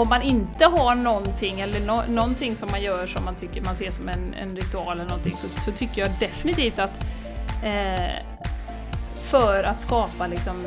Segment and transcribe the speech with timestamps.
[0.00, 3.76] om man inte har någonting eller no någonting som man gör som man tycker man
[3.76, 7.00] ser som en, en ritual eller någonting så, så tycker jag definitivt att
[7.64, 8.24] eh,
[9.30, 10.62] för att skapa liksom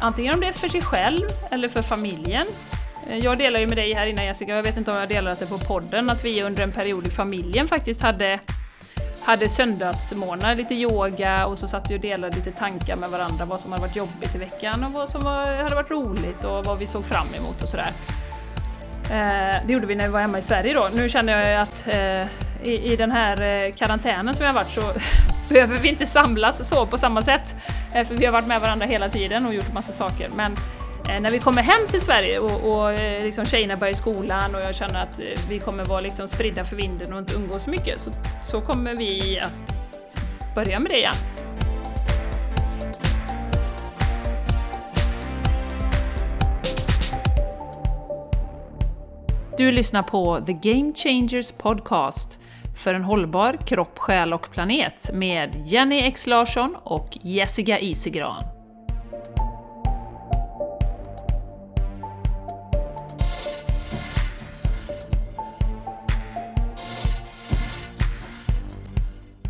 [0.00, 2.46] antingen om det är för sig själv eller för familjen.
[3.08, 5.38] Eh, jag delar ju med dig här innan Jessica, jag vet inte om jag delat
[5.38, 8.40] det på podden, att vi under en period i familjen faktiskt hade
[9.24, 13.60] hade söndagsmorgnar, lite yoga och så satt vi och delade lite tankar med varandra, vad
[13.60, 16.78] som hade varit jobbigt i veckan och vad som var, hade varit roligt och vad
[16.78, 17.92] vi såg fram emot och sådär.
[19.10, 20.90] Eh, det gjorde vi när vi var hemma i Sverige då.
[20.94, 22.22] Nu känner jag ju att eh,
[22.68, 24.92] i, i, den här eh, karantänen som jag har varit så
[25.48, 27.54] behöver vi inte samlas så på samma sätt.
[27.94, 30.28] Eh, för vi har varit med varandra hela tiden och gjort massa saker.
[30.36, 30.56] Men
[31.08, 34.54] Eh, när vi kommer hem till Sverige och, och eh, liksom tjejerna börjar i skolan
[34.54, 37.62] och jag känner att eh, vi kommer vara liksom spridda för vinden och inte umgås
[37.62, 38.10] så mycket så,
[38.44, 39.74] så kommer vi att
[40.54, 41.14] börja med det igen.
[49.56, 52.38] Du lyssnar på The Game Changers Podcast
[52.76, 58.44] för en hållbar kropp, själ och planet med Jenny X Larsson och Jessica Isigran.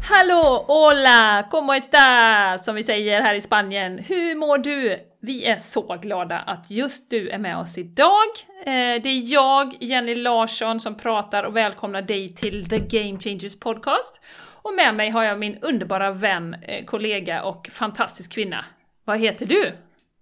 [0.03, 2.59] Hallå, hola, como está?
[2.59, 3.99] Som vi säger här i Spanien.
[3.99, 5.12] Hur mår du?
[5.25, 8.29] Vi är så glada att just du är med oss idag.
[8.61, 13.59] Eh, det är jag, Jenny Larsson, som pratar och välkomnar dig till The Game Changers
[13.59, 14.21] Podcast.
[14.63, 18.65] Och med mig har jag min underbara vän, eh, kollega och fantastisk kvinna.
[19.05, 19.73] Vad heter du?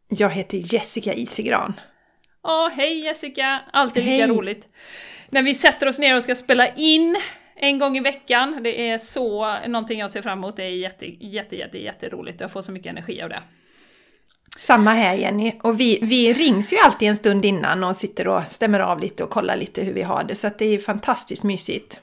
[0.08, 1.80] Jag heter Jessica Isigran.
[2.42, 3.60] Åh, hej Jessica!
[3.72, 4.36] Alltid lika hej.
[4.36, 4.68] roligt.
[5.28, 7.16] När vi sätter oss ner och ska spela in
[7.56, 8.60] en gång i veckan.
[8.62, 10.56] Det är så någonting jag ser fram emot.
[10.56, 12.40] Det är jätte, jätte, jätte, jätteroligt.
[12.40, 13.42] Jag får så mycket energi av det.
[14.61, 15.53] Samma här Jenny.
[15.62, 19.25] Och vi, vi rings ju alltid en stund innan och sitter och stämmer av lite
[19.25, 20.34] och kollar lite hur vi har det.
[20.34, 22.00] Så att det är fantastiskt mysigt.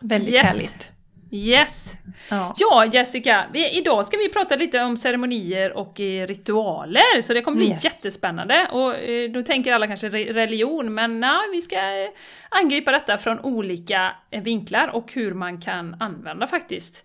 [0.00, 0.42] Väldigt yes.
[0.42, 0.90] härligt.
[1.30, 1.94] Yes!
[2.30, 7.34] Ja, ja Jessica, vi, idag ska vi prata lite om ceremonier och eh, ritualer, så
[7.34, 7.84] det kommer bli yes.
[7.84, 8.68] jättespännande.
[8.72, 12.10] Och eh, då tänker alla kanske religion, men nej, vi ska eh,
[12.48, 14.12] angripa detta från olika
[14.42, 17.04] vinklar och hur man kan använda faktiskt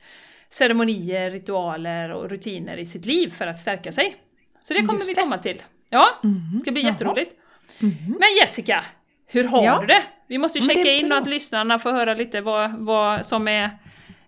[0.50, 4.18] ceremonier, ritualer och rutiner i sitt liv för att stärka sig.
[4.64, 5.64] Så det kommer Just vi komma till.
[5.90, 6.06] Ja,
[6.54, 6.92] det ska bli Jaha.
[6.92, 7.36] jätteroligt.
[7.82, 7.96] Mm.
[8.20, 8.86] Men Jessica,
[9.28, 9.80] hur har ja.
[9.82, 10.04] du det?
[10.28, 13.70] Vi måste ju checka in och att lyssnarna får höra lite vad, vad som är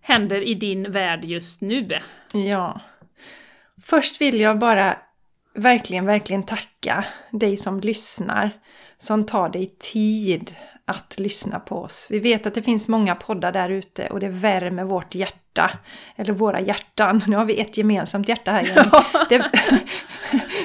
[0.02, 2.00] händer i din värld just nu?
[2.32, 2.82] Ja.
[3.82, 4.98] Först vill jag bara
[5.54, 8.52] verkligen, verkligen tacka dig som lyssnar,
[8.98, 12.08] som tar dig tid att lyssna på oss.
[12.12, 15.40] Vi vet att det finns många poddar där ute och det värmer vårt hjärta.
[16.16, 17.24] Eller våra hjärtan.
[17.28, 18.90] Nu har vi ett gemensamt hjärta här igen.
[18.92, 19.26] Ja.
[19.30, 19.52] Det,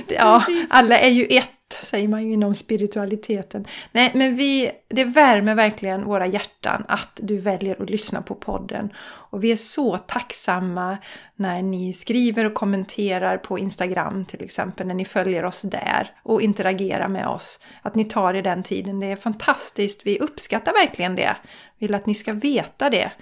[0.15, 1.51] ja, alla är ju ett
[1.83, 3.67] säger man ju inom spiritualiteten.
[3.93, 8.93] Nej, men vi, det värmer verkligen våra hjärtan att du väljer att lyssna på podden.
[8.99, 10.99] Och vi är så tacksamma
[11.37, 16.43] när ni skriver och kommenterar på Instagram till exempel, när ni följer oss där och
[16.43, 17.61] interagerar med oss.
[17.83, 20.01] Att ni tar er den tiden, det är fantastiskt.
[20.05, 21.37] Vi uppskattar verkligen det.
[21.79, 23.13] Vill att ni ska veta det.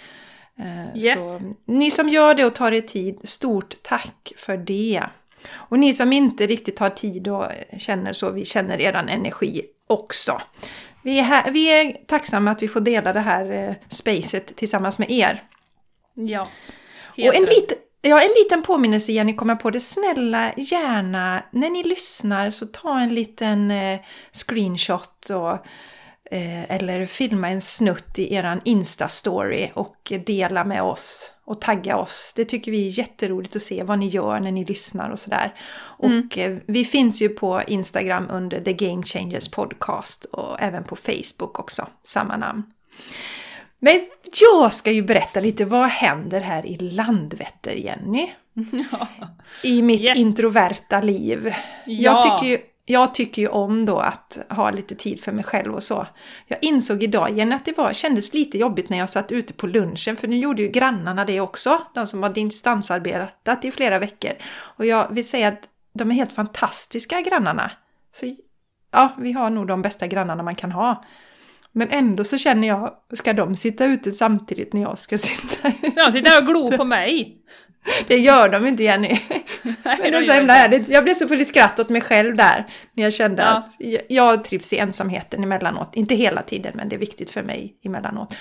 [0.59, 1.21] Eh, yes.
[1.21, 5.03] Så, ni som gör det och tar er tid, stort tack för det!
[5.51, 7.45] Och ni som inte riktigt har tid och
[7.79, 10.41] känner så, vi känner eran energi också.
[11.03, 14.99] Vi är, här, vi är tacksamma att vi får dela det här eh, spacet tillsammans
[14.99, 15.43] med er.
[16.15, 16.49] Ja.
[17.17, 19.81] Och en, lit, ja, en liten påminnelse Jenny kommer på det.
[19.81, 24.01] Snälla gärna när ni lyssnar så ta en liten eh,
[24.33, 25.67] screenshot och
[26.31, 32.33] eller filma en snutt i eran Insta-story och dela med oss och tagga oss.
[32.37, 35.55] Det tycker vi är jätteroligt att se vad ni gör när ni lyssnar och sådär.
[36.03, 36.19] Mm.
[36.19, 40.97] Och eh, vi finns ju på Instagram under The Game Changers Podcast och även på
[40.97, 42.62] Facebook också, samma namn.
[43.78, 44.00] Men
[44.41, 48.31] jag ska ju berätta lite vad händer här i Landvetter, Jenny?
[48.91, 49.09] Ja.
[49.62, 50.19] I mitt yes.
[50.19, 51.55] introverta liv.
[51.87, 51.94] Ja.
[52.03, 52.59] Jag tycker ju
[52.91, 56.06] jag tycker ju om då att ha lite tid för mig själv och så.
[56.46, 59.67] Jag insåg idag igen att det var, kändes lite jobbigt när jag satt ute på
[59.67, 64.32] lunchen för nu gjorde ju grannarna det också, de som har distansarbetat i flera veckor.
[64.76, 67.70] Och jag vill säga att de är helt fantastiska grannarna.
[68.12, 68.35] Så
[68.91, 71.05] ja, vi har nog de bästa grannarna man kan ha.
[71.73, 75.91] Men ändå så känner jag, ska de sitta ute samtidigt när jag ska sitta ute?
[75.91, 77.38] Ska de sitta här och glo på mig?
[78.07, 79.09] Det gör de inte Jenny.
[79.63, 80.89] Men det är så himla härligt.
[80.89, 82.67] Jag blev så full i skratt åt mig själv där.
[82.93, 83.49] När jag kände ja.
[83.49, 83.69] att
[84.09, 85.97] jag trivs i ensamheten emellanåt.
[85.97, 88.37] Inte hela tiden, men det är viktigt för mig emellanåt.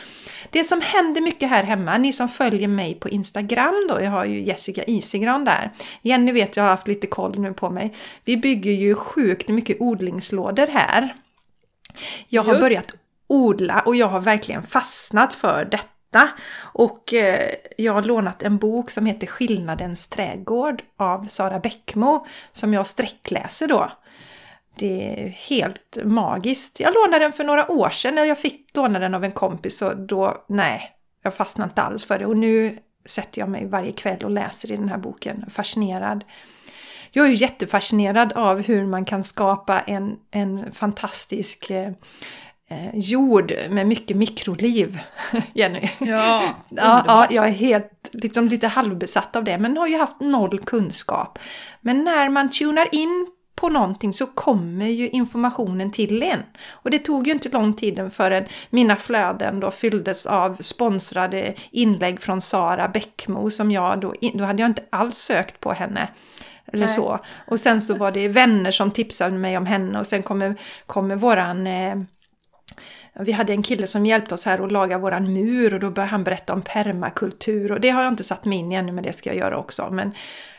[0.49, 4.25] Det som händer mycket här hemma, ni som följer mig på Instagram då, jag har
[4.25, 5.71] ju Jessica Isigran där.
[6.01, 7.95] Jenny vet jag har haft lite koll nu på mig.
[8.25, 11.15] Vi bygger ju sjukt mycket odlingslådor här.
[12.29, 12.61] Jag har Just.
[12.61, 12.93] börjat
[13.27, 15.96] odla och jag har verkligen fastnat för detta.
[16.57, 22.73] Och eh, jag har lånat en bok som heter Skillnadens trädgård av Sara Bäckmo som
[22.73, 23.91] jag sträckläser då.
[24.75, 26.79] Det är helt magiskt.
[26.79, 29.81] Jag lånade den för några år sedan när jag fick låna den av en kompis
[29.81, 30.91] och då, nej,
[31.23, 32.25] jag fastnade inte alls för det.
[32.25, 36.23] Och nu sätter jag mig varje kväll och läser i den här boken, fascinerad.
[37.11, 41.91] Jag är ju jättefascinerad av hur man kan skapa en, en fantastisk eh,
[42.69, 44.99] eh, jord med mycket mikroliv,
[45.53, 45.89] Jenny.
[45.97, 50.19] Ja, Ja, ja, jag är helt liksom, lite halvbesatt av det, men har ju haft
[50.19, 51.39] noll kunskap.
[51.81, 53.27] Men när man tunar in
[53.57, 56.43] på någonting så kommer ju informationen till en.
[56.69, 62.21] Och det tog ju inte lång tid förrän mina flöden då fylldes av sponsrade inlägg
[62.21, 66.07] från Sara Bäckmo som jag då, då hade jag inte alls sökt på henne.
[66.73, 66.95] Eller Nej.
[66.95, 67.19] så.
[67.47, 70.55] Och sen så var det vänner som tipsade mig om henne och sen kommer,
[70.85, 71.95] kommer våran eh,
[73.19, 76.11] vi hade en kille som hjälpte oss här att laga våran mur och då började
[76.11, 79.03] han berätta om permakultur och det har jag inte satt mig in i ännu men
[79.03, 79.89] det ska jag göra också.
[79.91, 80.13] Men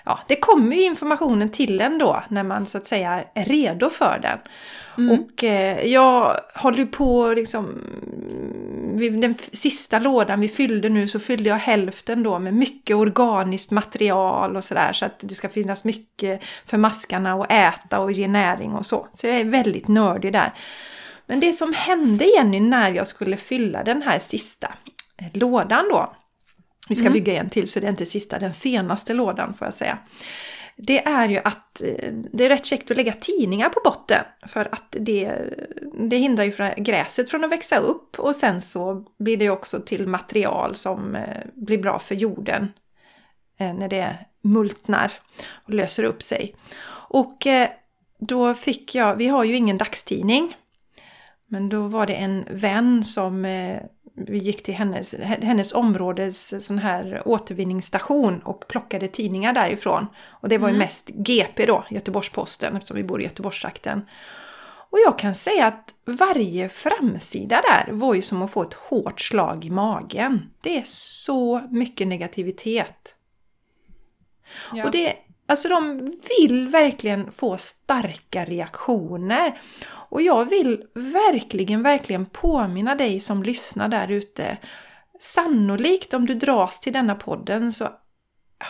[0.05, 3.91] ja, det kommer ju informationen till en då när man så att säga är redo
[3.91, 4.39] för den.
[4.99, 5.21] Mm.
[5.21, 7.67] Och eh, jag håller på liksom,
[9.21, 14.57] den sista lådan vi fyllde nu så fyllde jag hälften då med mycket organiskt material
[14.57, 18.73] och sådär så att det ska finnas mycket för maskarna att äta och ge näring
[18.75, 19.07] och så.
[19.15, 20.53] Så jag är väldigt nördig där.
[21.29, 24.75] Men det som hände Jenny när jag skulle fylla den här sista
[25.17, 26.15] eh, lådan då.
[26.89, 27.13] Vi ska Mm.
[27.13, 29.99] bygga en till så det är inte sista, den senaste lådan får jag säga.
[30.77, 34.69] Det är ju att eh, det är rätt käckt att lägga tidningar på botten för
[34.73, 35.33] att det,
[36.09, 40.07] det hindrar ju gräset från att växa upp och sen så blir det också till
[40.07, 42.73] material som eh, blir bra för jorden
[43.59, 45.13] när det multnar
[45.65, 46.57] och löser upp sig.
[47.09, 47.47] Och
[48.19, 50.57] då fick jag, vi har ju ingen dagstidning,
[51.49, 53.81] men då var det en vän som eh,
[54.15, 60.07] vi gick till hennes, hennes områdes sån här återvinningsstation och plockade tidningar därifrån.
[60.29, 60.79] Och det var ju Mm.
[60.79, 64.01] mest GP då, Göteborgs-Posten, eftersom vi bor i Göteborgstrakten.
[64.91, 69.21] Och jag kan säga att varje framsida där var ju som att få ett hårt
[69.21, 70.51] slag i magen.
[70.61, 73.15] Det är så mycket negativitet.
[74.73, 74.85] Ja.
[74.85, 75.15] Och det,
[75.49, 79.61] alltså de vill verkligen få starka reaktioner.
[79.91, 84.59] Och jag vill verkligen, verkligen påminna dig som lyssnar där ute.
[85.21, 87.89] Sannolikt om du dras till denna podden så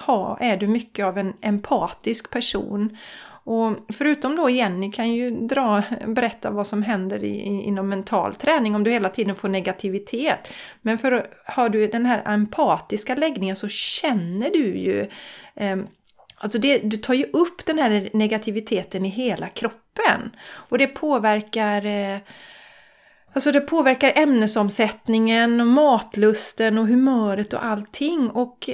[0.06, 2.96] ha, är du mycket av en empatisk person.
[3.50, 8.34] Och förutom då Jenny kan ju dra, berätta vad som händer i, i, inom mental
[8.34, 10.54] träning om du hela tiden får negativitet.
[10.82, 15.06] Men för har du den här empatiska läggningen så känner du ju
[15.54, 15.76] eh,
[16.38, 20.36] Alltså det, du tar ju upp den här negativiteten i hela kroppen.
[20.50, 22.18] Och det påverkar eh,
[23.32, 28.30] Alltså det påverkar ämnesomsättningen, och matlusten och humöret och allting.
[28.30, 28.70] Och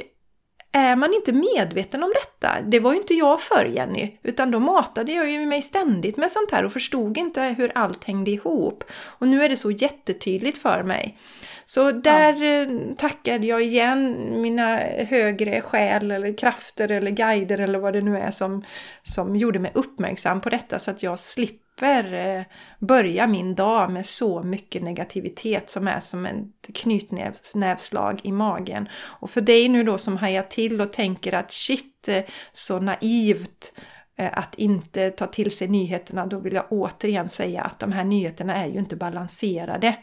[0.75, 4.61] är man inte medveten om detta, det var ju inte jag för Jenny, utan då
[4.61, 8.85] matade jag ju mig ständigt med sånt här och förstod inte hur allt hängde ihop.
[9.05, 11.19] Och nu är det så jättetydligt för mig.
[11.65, 12.95] Så där ja.
[12.99, 14.77] tackade jag igen mina
[15.09, 18.65] högre själ eller krafter eller guider eller vad det nu är som,
[19.03, 22.43] som gjorde mig uppmärksam på detta så att jag slipper Eh,
[22.79, 28.89] börja min dag med så mycket negativitet som är som ett knytnävslag i magen.
[28.95, 33.73] Och för dig nu då som hajar till och tänker att shit, eh, så naivt
[34.17, 38.05] eh, att inte ta till sig nyheterna, då vill jag återigen säga att de här
[38.05, 39.97] nyheterna är ju inte balanserade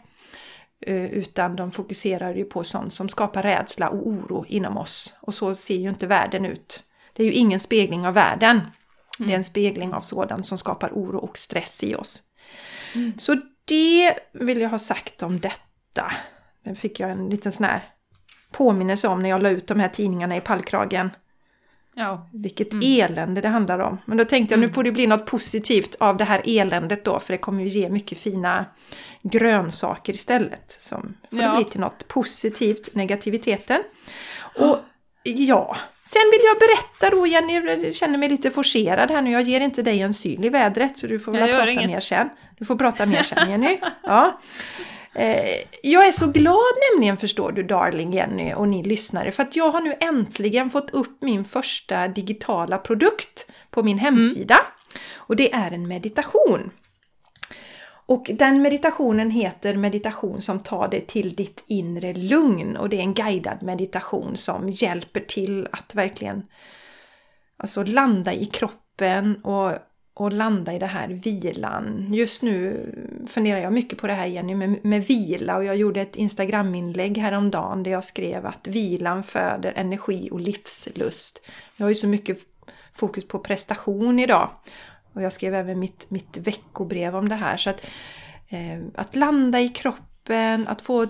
[0.86, 5.16] utan de fokuserar ju på sånt som skapar rädsla och oro inom oss.
[5.20, 6.84] Och så ser ju inte världen ut.
[7.14, 8.62] Det är ju ingen spegling av världen.
[9.22, 9.30] Mm.
[9.30, 12.22] Det är en spegling av sådant som skapar oro och stress i oss.
[12.96, 13.14] Mm.
[13.18, 13.36] Så
[13.66, 16.12] det vill jag ha sagt om detta.
[16.66, 17.82] Den fick jag en liten sån här
[18.52, 21.10] påminnelse om när jag la ut de här tidningarna i pallkragen.
[21.94, 22.30] Ja.
[22.34, 22.84] Vilket mm.
[22.86, 23.98] elände det handlar om.
[24.06, 27.20] Men då tänkte jag nu får det bli något positivt av det här eländet då.
[27.20, 28.66] För det kommer ju ge mycket fina
[29.22, 30.76] grönsaker istället.
[30.80, 31.56] Som får ja.
[31.56, 33.84] bli till något positivt, negativiteten.
[34.60, 34.78] Och
[35.24, 39.32] ja, sen vill jag berätta då Jenny, jag känner mig lite forcerad här nu.
[39.32, 41.90] Jag ger inte dig en syl i vädret så du får väl prata inget.
[41.90, 42.30] mer sen.
[42.58, 43.80] Du får prata mer sen Jenny.
[44.04, 44.40] Ja.
[45.84, 49.72] Jag är så glad nämligen förstår du darling Jenny och ni lyssnare för att jag
[49.72, 54.56] har nu äntligen fått upp min första digitala produkt på min hemsida.
[54.56, 54.66] Mm.
[55.16, 56.72] Och det är en meditation.
[58.12, 63.02] Och den meditationen heter meditation som tar dig till ditt inre lugn och det är
[63.02, 66.44] en guidad meditation som hjälper till att verkligen
[67.58, 69.72] alltså landa i kroppen och
[70.14, 72.14] och landa i det här vilan.
[72.14, 72.86] Just nu
[73.30, 77.18] funderar jag mycket på det här Jenny med, med vila och jag gjorde ett Instagram-inlägg
[77.18, 81.42] häromdagen där jag skrev att vilan föder energi och livslust.
[81.78, 82.38] Jag har ju så mycket
[82.94, 84.50] fokus på prestation idag
[85.14, 87.58] och jag skrev även mitt, mitt veckobrev om det här.
[87.58, 87.86] Så att,
[88.50, 91.06] eh, att landa i kroppen, att få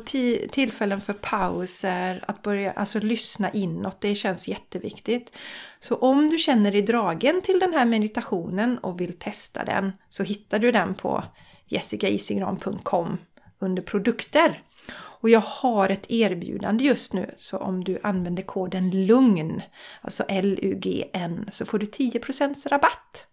[0.52, 5.38] tillfällen för pauser, att börja alltså, lyssna inåt, det känns jätteviktigt.
[5.80, 10.24] Så om du känner dig dragen till den här meditationen och vill testa den så
[10.24, 11.24] hittar du den på
[11.66, 13.18] jessicaisigran.com
[13.60, 14.64] under produkter.
[14.94, 19.62] Och jag har ett erbjudande just nu så om du använder koden LUGN,
[20.02, 23.26] alltså L-U-G-N, så får du 10% rabatt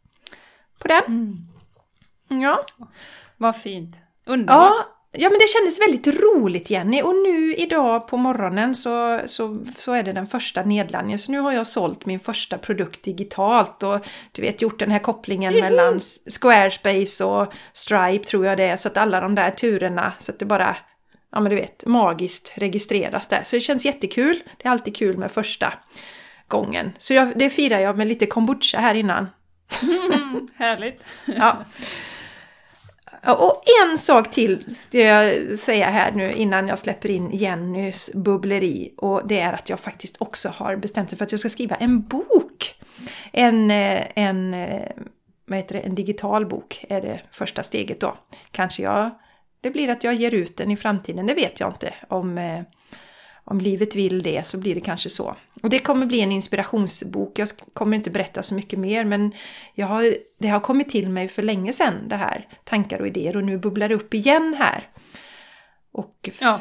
[0.79, 1.05] på den.
[1.07, 2.43] Mm.
[2.43, 2.65] Ja.
[3.37, 3.97] Vad fint.
[4.27, 4.57] Underbart.
[4.57, 7.03] Ja, ja, men det kändes väldigt roligt Jenny.
[7.03, 11.19] Och nu idag på morgonen så, så, så är det den första nedladdningen.
[11.19, 14.99] Så nu har jag sålt min första produkt digitalt och du vet gjort den här
[14.99, 15.65] kopplingen mm.
[15.65, 16.01] mellan
[16.41, 18.77] Squarespace och Stripe tror jag det är.
[18.77, 20.77] Så att alla de där turerna, så att det bara
[21.33, 23.43] ja men du vet, magiskt registreras där.
[23.45, 24.43] Så det känns jättekul.
[24.57, 25.73] Det är alltid kul med första
[26.49, 26.93] gången.
[26.99, 29.27] Så jag, det firar jag med lite kombucha här innan.
[29.83, 31.05] Mm, härligt!
[31.27, 31.65] ja.
[33.23, 38.95] Och en sak till ska jag säga här nu innan jag släpper in Jennys bubbleri.
[38.97, 41.77] Och det är att jag faktiskt också har bestämt mig för att jag ska skriva
[41.77, 42.75] en bok.
[43.33, 44.89] En, eh, en, eh,
[45.47, 48.15] vad heter det, en digital bok är det första steget då.
[48.51, 49.11] Kanske jag,
[49.61, 51.95] det blir att jag ger ut den i framtiden, det vet jag inte.
[52.09, 52.63] Om, eh,
[53.51, 55.37] om livet vill det så blir det kanske så.
[55.63, 57.39] Och det kommer bli en inspirationsbok.
[57.39, 59.33] Jag kommer inte berätta så mycket mer men
[59.75, 63.37] jag har, det har kommit till mig för länge sedan det här tankar och idéer
[63.37, 64.89] och nu bubblar det upp igen här.
[65.93, 66.61] Och ja.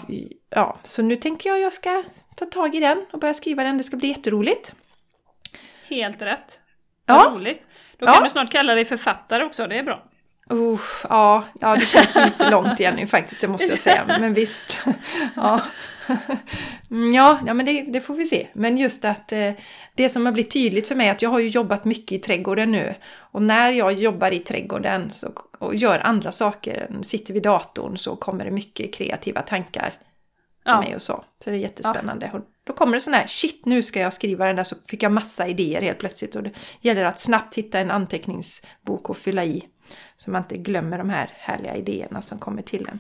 [0.49, 2.03] ja, så nu tänker jag att jag ska
[2.35, 3.77] ta tag i den och börja skriva den.
[3.77, 4.73] Det ska bli jätteroligt.
[5.87, 6.59] Helt rätt.
[7.05, 7.31] Vad ja.
[7.35, 7.61] roligt.
[7.97, 8.23] Då kan ja.
[8.23, 10.06] du snart kalla dig författare också, det är bra.
[10.51, 14.05] Uh, ja, ja, det känns lite långt igen faktiskt, det måste jag säga.
[14.07, 14.79] Men visst.
[15.35, 15.61] ja.
[17.13, 18.47] Ja, ja men det, det, får vi se.
[18.53, 19.51] Men just att eh,
[19.95, 22.19] det som har blivit tydligt för mig är att jag har ju jobbat mycket i
[22.19, 22.95] trädgården nu.
[23.31, 28.15] Och när jag jobbar i trädgården så, och gör andra saker, sitter vid datorn, så
[28.15, 29.93] kommer det mycket kreativa tankar
[30.67, 30.81] till ja.
[30.81, 31.23] mig och så.
[31.43, 32.29] Så det är jättespännande.
[32.33, 32.41] Ja.
[32.63, 35.11] Då kommer det sån här, shit nu ska jag skriva den där, så fick jag
[35.11, 36.35] massa idéer helt plötsligt.
[36.35, 39.63] Och det gäller att snabbt hitta en anteckningsbok och fylla i.
[40.17, 42.99] Så man inte glömmer de här härliga idéerna som kommer till en.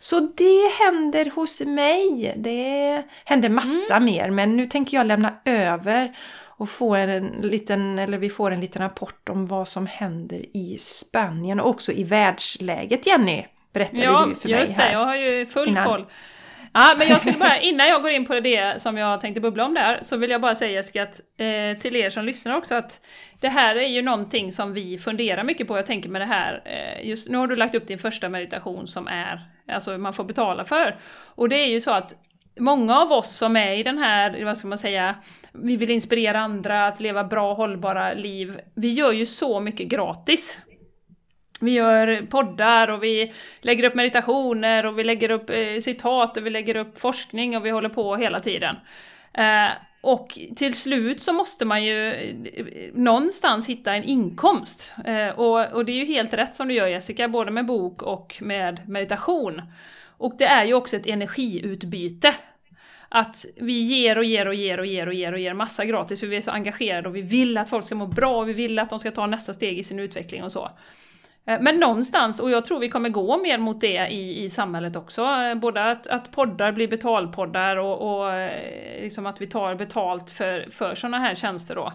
[0.00, 2.34] Så det händer hos mig.
[2.36, 4.04] Det händer massa mm.
[4.04, 6.16] mer men nu tänker jag lämna över
[6.56, 10.78] och få en liten, eller vi får en liten rapport om vad som händer i
[10.80, 13.44] Spanien och också i världsläget Jenny.
[13.72, 14.58] Berättade ja, du för mig här.
[14.58, 14.92] Ja, just det.
[14.92, 15.84] Jag har ju full innan.
[15.84, 16.06] koll.
[16.76, 19.64] Ja, men jag skulle bara, innan jag går in på det som jag tänkte bubbla
[19.64, 22.74] om där, så vill jag bara säga Jessica, att, eh, till er som lyssnar också,
[22.74, 23.00] att
[23.40, 25.76] det här är ju någonting som vi funderar mycket på.
[25.76, 28.86] Jag tänker med det här, eh, just nu har du lagt upp din första meditation
[28.86, 30.96] som är, alltså man får betala för.
[31.34, 32.14] Och det är ju så att
[32.58, 35.14] många av oss som är i den här, vad ska man säga,
[35.52, 38.60] vi vill inspirera andra att leva bra, hållbara liv.
[38.74, 40.60] Vi gör ju så mycket gratis.
[41.64, 46.46] Vi gör poddar och vi lägger upp meditationer och vi lägger upp eh, citat och
[46.46, 48.76] vi lägger upp forskning och vi håller på hela tiden.
[49.32, 49.68] Eh,
[50.04, 54.92] och till slut så måste man ju eh, någonstans hitta en inkomst.
[55.04, 58.02] Eh, och, och det är ju helt rätt som du gör Jessica, både med bok
[58.02, 59.62] och med meditation.
[60.18, 62.34] Och det är ju också ett energiutbyte.
[63.08, 66.20] Att vi ger och ger och ger och ger och ger och ger massa gratis
[66.20, 68.52] för vi är så engagerade och vi vill att folk ska må bra och vi
[68.52, 70.70] vill att de ska ta nästa steg i sin utveckling och så.
[71.46, 74.96] Eh, men någonstans, och jag tror vi kommer gå mer mot det i, i samhället
[74.96, 79.74] också, eh, både att, att poddar blir betalpoddar och, och eh, liksom att vi tar
[79.74, 81.92] betalt för, för sådana här tjänster då.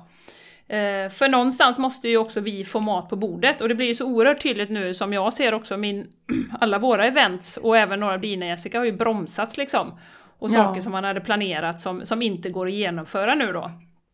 [1.12, 4.06] För någonstans måste ju också vi få mat på bordet och det blir ju så
[4.06, 6.08] oerhört tydligt nu som jag ser också min,
[6.60, 10.00] alla våra events och även några av dina Jessica har ju bromsats liksom.
[10.40, 10.82] Och saker ja.
[10.82, 13.72] som man hade planerat som, som inte går att genomföra nu då.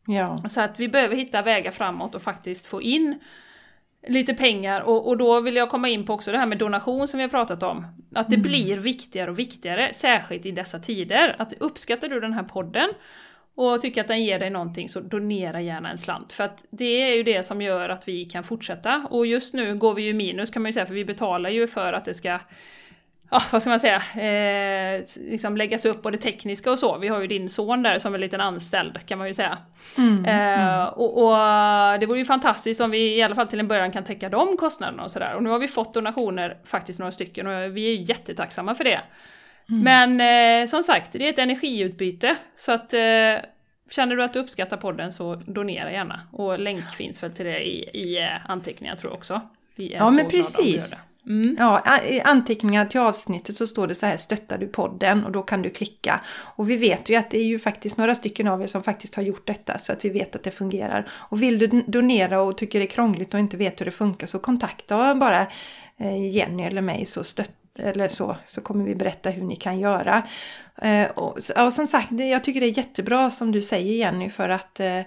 [0.08, 0.44] Ja.
[0.50, 3.20] Så att vi behöver hitta vägar framåt och faktiskt få in
[4.08, 7.08] lite pengar och, och då vill jag komma in på också det här med donation
[7.08, 7.86] som vi har pratat om.
[8.16, 8.42] Att det mm.
[8.42, 11.36] blir viktigare och viktigare, särskilt i dessa tider.
[11.40, 12.90] Att uppskattar du den här podden
[13.56, 16.32] och tycker att den ger dig någonting så donera gärna en slant.
[16.32, 19.08] För att det är ju det som gör att vi kan fortsätta.
[19.10, 21.68] Och just nu går vi ju minus kan man ju säga, för vi betalar ju
[21.68, 22.40] för att det ska
[23.32, 26.98] ja, vad ska man säga, eh, liksom läggas upp både tekniska och så.
[26.98, 29.58] Vi har ju din son där som en liten anställd kan man ju säga.
[29.98, 30.88] Mm, eh, mm.
[30.88, 34.04] Och, och, det vore ju fantastiskt om vi i alla fall till en början kan
[34.04, 35.34] täcka de kostnaderna och sådär.
[35.36, 39.00] Och nu har vi fått donationer, faktiskt några stycken, och vi är jättetacksamma för det.
[39.70, 39.84] Mm.
[39.84, 42.36] Men eh, som sagt, det är ett energiutbyte.
[42.56, 43.00] Så att eh,
[43.92, 46.22] känner du att du uppskattar podden så donera gärna.
[46.32, 49.42] Och länk finns väl till det i, i eh, anteckningar tror jag också.
[49.76, 50.98] ja men precis.
[51.28, 51.56] Mm.
[51.60, 55.42] Ja, i anteckningar till avsnittet så står det så här stöttar du podden och då
[55.42, 56.22] kan du klicka.
[56.56, 59.16] Och vi vet ju att det är ju faktiskt några stycken av er som faktiskt
[59.16, 61.10] har gjort detta så att vi vet att det fungerar.
[61.12, 64.28] Och vill du donera och tycker det är krångligt och inte vet hur det funkar
[64.28, 65.48] så kontakta bara
[65.98, 69.80] eh, Jenny eller mig så stöttar eller så, så kommer vi berätta hur ni kan
[69.80, 70.28] göra.
[70.82, 74.50] Eh, och, och som sagt, jag tycker det är jättebra som du säger Jenny för
[74.50, 75.02] att eh,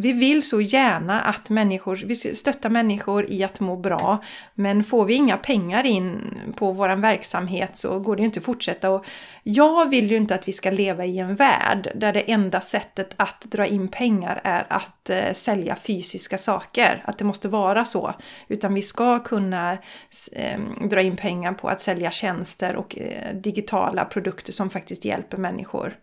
[0.00, 4.22] vi vill så gärna att människor, vi stöttar människor i att må bra.
[4.54, 8.44] Men får vi inga pengar in på våran verksamhet så går det ju inte att
[8.44, 8.90] fortsätta.
[8.90, 9.04] Och
[9.42, 13.14] jag vill ju inte att vi ska leva i en värld där det enda sättet
[13.16, 17.02] att dra in pengar är att eh, sälja fysiska saker.
[17.04, 18.14] Att det måste vara så.
[18.48, 19.72] Utan vi ska kunna
[20.32, 25.38] eh, dra in pengar på att sälja tjänster och eh, digitala produkter som faktiskt hjälper
[25.38, 25.96] människor.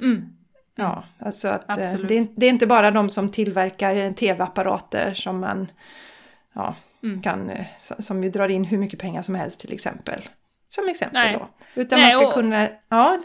[0.00, 0.43] Mm.
[0.76, 5.40] Ja, alltså att eh, det, är- det är inte bara de som tillverkar tv-apparater som
[5.40, 5.70] man
[6.52, 7.22] ja, Mm.
[7.22, 10.22] kan, eh, som ju drar in hur mycket pengar som helst till exempel.
[10.68, 11.36] Som exempel Nej.
[11.38, 11.48] då.
[11.80, 13.18] Utan Nej, man ska och- kunna ja,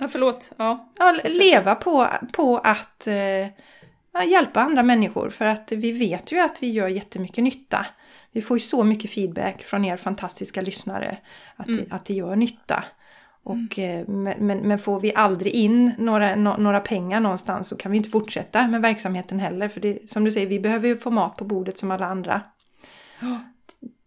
[0.00, 0.50] Ja, förlåt.
[0.56, 0.92] Ja.
[0.98, 5.30] ja, leva på, på att eh, hjälpa andra människor.
[5.30, 7.86] För att vi vet ju att vi gör jättemycket nytta.
[8.32, 11.18] Vi får ju så mycket feedback från er fantastiska lyssnare
[11.56, 11.86] att, Mm.
[11.90, 12.84] att det gör nytta.
[13.46, 17.76] Och, eh, men, men, men får vi aldrig in några, nå- några pengar någonstans så
[17.76, 19.68] kan vi inte fortsätta med verksamheten heller.
[19.68, 22.40] För det, som du säger, vi behöver ju få mat på bordet som alla andra.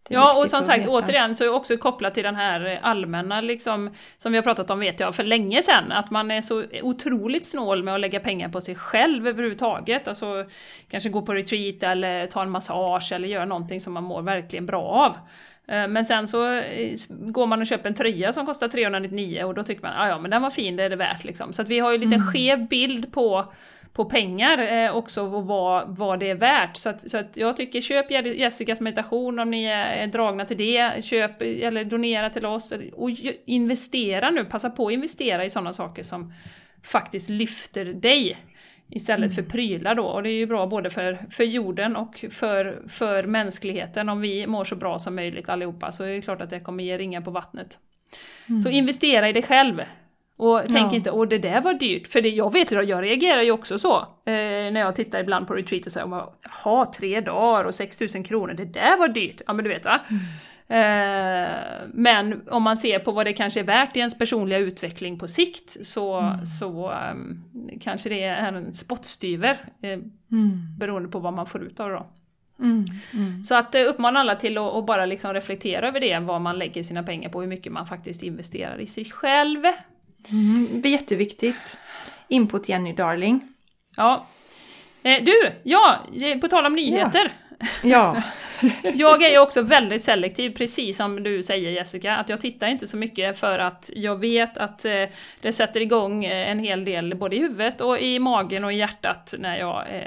[0.09, 0.91] Ja, och som sagt veta.
[0.91, 4.69] återigen så är det också kopplat till den här allmänna liksom, som vi har pratat
[4.69, 8.19] om vet jag för länge sedan, att man är så otroligt snål med att lägga
[8.19, 10.07] pengar på sig själv överhuvudtaget.
[10.07, 10.45] Alltså
[10.89, 14.65] kanske gå på retreat eller ta en massage eller göra någonting som man mår verkligen
[14.65, 15.17] bra av.
[15.69, 19.53] Eh, Men sen så eh, går man och köper en tröja som kostar 399 och
[19.53, 21.53] då tycker man, "Ah, ja men den var fin, det är det värt liksom.
[21.53, 22.27] Så att vi har ju lite Mm.
[22.27, 23.53] skev bild på
[23.93, 26.77] på pengar eh, också och vad, vad det är värt.
[26.77, 30.57] Så att, så att jag tycker köp Je- Jessicas meditation om ni är, dragna till
[30.57, 31.05] det.
[31.05, 32.73] Köp eh, eller donera till oss.
[32.93, 33.09] Och
[33.45, 36.33] investera nu, passa på att investera i sådana saker som
[36.83, 38.37] faktiskt lyfter dig.
[38.91, 40.05] Istället för prylar då.
[40.05, 44.09] Och det är ju bra både för, för jorden och för, för mänskligheten.
[44.09, 46.83] Om vi mår så bra som möjligt allihopa så är det klart att det kommer
[46.83, 47.77] ge ringar på vattnet.
[48.63, 49.81] Så investera i dig själv.
[50.37, 50.95] Och tänk Ja.
[50.95, 52.07] inte, åh det där var dyrt.
[52.07, 53.97] För det, jag vet ju, jag reagerar ju också så.
[54.25, 54.33] Eh,
[54.71, 56.07] när jag tittar ibland på retreat och säger,
[56.63, 59.41] jaha, tre dagar och 6000 kronor, det där var dyrt.
[59.47, 59.99] Ja men du vet va.
[60.09, 60.15] Eh,
[61.93, 65.27] men om man ser på vad det kanske är värt i ens personliga utveckling på
[65.27, 67.43] sikt så, så ehm,
[67.81, 69.65] kanske det är en spottstyver.
[69.81, 69.99] Eh,
[70.31, 70.77] Mm.
[70.77, 72.07] beroende på vad man får ut av det då.
[72.59, 72.85] Mm.
[73.13, 73.43] Mm.
[73.43, 76.57] Så att eh, uppmana alla till att, att bara liksom reflektera över det, vad man
[76.59, 79.59] lägger sina pengar på, hur mycket man faktiskt investerar i sig själv.
[80.31, 80.81] Mm.
[80.81, 81.77] Det är jätteviktigt.
[82.27, 83.41] Input Jenny Darling.
[83.95, 84.25] Ja.
[85.03, 87.33] Eh, du, ja, eh, på tal om nyheter.
[87.48, 87.48] Ja.
[88.93, 92.87] Jag är ju också väldigt selektiv, precis som du säger Jessica, att jag tittar inte
[92.87, 95.03] så mycket för att jag vet att eh,
[95.41, 98.75] det sätter igång eh, en hel del både i huvudet och i magen och i
[98.75, 100.01] hjärtat när jag eh,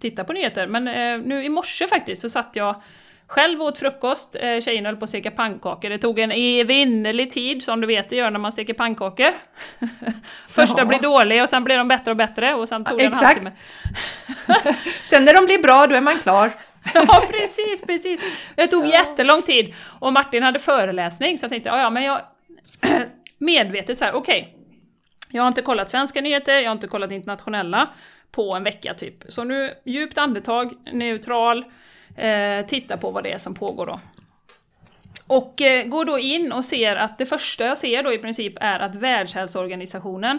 [0.00, 0.66] tittar på nyheter.
[0.66, 0.84] Men
[1.20, 2.82] nu i morse faktiskt så satt jag
[3.26, 5.90] själv åt frukost, tjejen höll på att steka pannkakor.
[5.90, 9.30] Det tog en evinnerlig tid, som du vet det gör när man steker pannkakor.
[10.48, 10.84] Första Ja.
[10.84, 13.52] blir dålig och sen blir de bättre och bättre och sen tog det en halvtimme.
[15.04, 16.50] Sen när de blir bra, då är man klar.
[16.94, 18.20] Ja, precis, precis.
[18.54, 19.74] Det tog jättelång tid.
[20.00, 22.20] Och Martin hade föreläsning, så jag tänkte, ja, ja men jag...
[23.38, 24.56] medvetet så här, okej.
[25.30, 27.88] jag har inte kollat svenska nyheter, jag har inte kollat internationella
[28.30, 29.24] på en vecka typ.
[29.28, 31.64] Så nu, djupt andetag, neutral,
[32.16, 34.00] eh, titta på vad det är som pågår då.
[35.26, 38.54] Och eh, går då in och ser att det första jag ser då i princip
[38.60, 40.38] är att Världshälsoorganisationen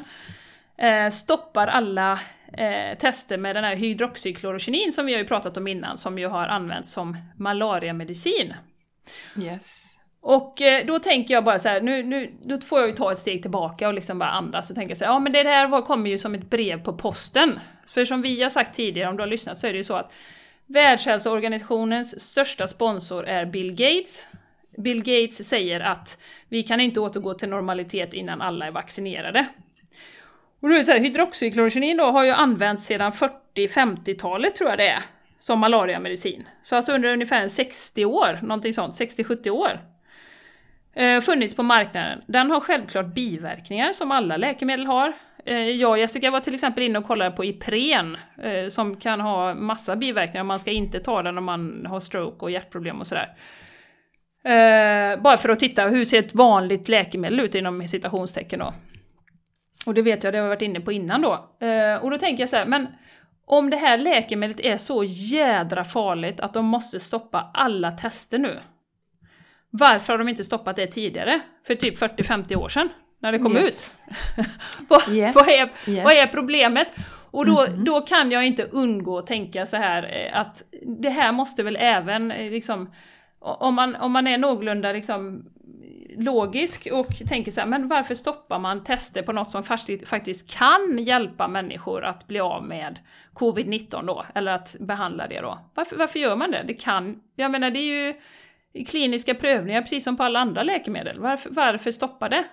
[0.79, 2.19] eh, stoppar alla
[2.53, 6.27] eh, tester med den här hydroxyklorokinin som vi har ju pratat om innan, som ju
[6.27, 8.53] har använts som malariamedicin.
[9.41, 9.95] Yes.
[10.21, 13.11] Och eh, då tänker jag bara så här, nu, nu då får jag ju ta
[13.11, 15.81] ett steg tillbaka och liksom bara andas och tänka så här, ja men det var,
[15.81, 17.59] kommer ju som ett brev på posten.
[17.93, 19.95] För som vi har sagt tidigare, om du har lyssnat, så är det ju så
[19.95, 20.11] att
[20.65, 24.27] Världshälsoorganisationens största sponsor är Bill Gates.
[24.77, 29.47] Bill Gates säger att vi kan inte återgå till normalitet innan alla är vaccinerade.
[30.59, 34.79] Och då är det så här, hydroxyklorokinin då har ju använts sedan 40-50-talet tror jag
[34.79, 35.03] det är,
[35.39, 36.47] som malariamedicin.
[36.61, 39.79] Så alltså under ungefär 60 år, någonting sånt, 60-70 år.
[40.93, 42.21] Eh, funnits på marknaden.
[42.27, 45.13] Den har självklart biverkningar som alla läkemedel har.
[45.45, 49.21] Eh, jag och Jessica var till exempel inne och kollade på Ipren eh, som kan
[49.21, 50.43] ha massa biverkningar.
[50.43, 53.35] Man ska inte ta den om man har stroke och hjärtproblem och sådär.
[54.43, 58.73] Eh, bara för att titta hur ser ett vanligt läkemedel ut inom citationstecken då.
[59.85, 61.33] Och det vet jag, det har jag varit inne på innan då.
[61.67, 62.87] Eh, och då tänker jag så här, men
[63.45, 68.59] om det här läkemedlet är så jädra farligt att de måste stoppa alla tester nu.
[69.69, 71.39] Varför har de inte stoppat det tidigare?
[71.67, 72.89] För typ 40-50 år sedan,
[73.19, 73.93] när det kom Yes.
[74.37, 74.45] ut.
[74.87, 76.03] vad, Yes, vad, är, yes.
[76.05, 76.87] vad är problemet?
[77.31, 77.83] Och då, Mhm.
[77.83, 80.63] då kan jag inte undgå att tänka så här eh, att
[81.01, 82.93] det här måste väl även eh, liksom,
[83.39, 85.45] om man, om man är någorlunda liksom
[86.17, 89.63] logisk och tänker så här, men varför stoppar man tester på något som
[90.05, 92.99] faktiskt, kan hjälpa människor att bli av med
[93.33, 95.59] covid-19 då, eller att behandla det då?
[95.73, 96.63] Varför, varför gör man det?
[96.67, 98.13] Det kan, jag menar det är ju
[98.85, 101.19] kliniska prövningar precis som på alla andra läkemedel.
[101.19, 102.43] Varför, varför stoppa det?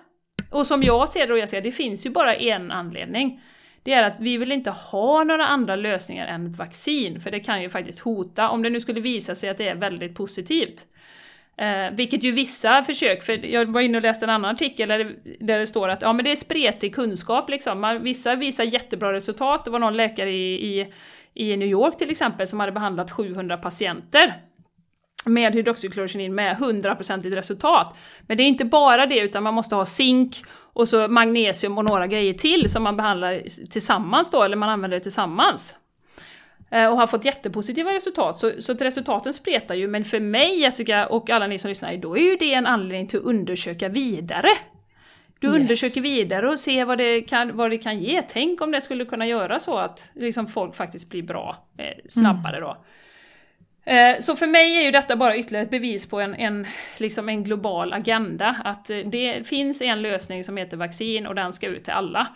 [0.51, 3.41] Och som jag ser det, och jag ser det finns ju bara en anledning.
[3.83, 7.39] Det är att vi vill inte ha några andra lösningar än ett vaccin, för det
[7.39, 10.87] kan ju faktiskt hota, om det nu skulle visa sig att det är väldigt positivt.
[11.57, 14.99] Eh, vilket ju vissa försök, för jag var inne och läste en annan artikel där
[14.99, 17.81] det, där det står att ja, men det är spretig kunskap liksom.
[17.81, 19.65] Man, vissa visar jättebra resultat.
[19.65, 20.93] Det var någon läkare i, i,
[21.33, 24.33] i New York till exempel som hade behandlat 700 patienter
[25.25, 27.97] med hydroxyklorokenin med 100% resultat.
[28.21, 30.43] Men det är inte bara det, utan man måste ha zink
[30.73, 34.97] och så magnesium och några grejer till som man behandlar tillsammans då, eller man använder
[34.97, 35.75] det tillsammans.
[36.69, 39.87] Eh, Och har fått jättepositiva resultat, så, så resultaten spretar ju.
[39.87, 43.07] Men för mig, Jessica, och alla ni som lyssnar, då är ju det en anledning
[43.07, 44.49] till att undersöka vidare.
[45.39, 45.55] Du Yes.
[45.61, 48.21] undersöker vidare och ser vad det, kan, vad det kan ge.
[48.21, 52.59] Tänk om det skulle kunna göra så att liksom, folk faktiskt blir bra eh, snabbare
[52.59, 52.77] då.
[53.85, 57.29] Eh, Så för mig är ju detta bara ytterligare ett bevis på en, en, liksom
[57.29, 58.55] en global agenda.
[58.65, 62.27] Att eh, det finns en lösning som heter vaccin och den ska ut till alla.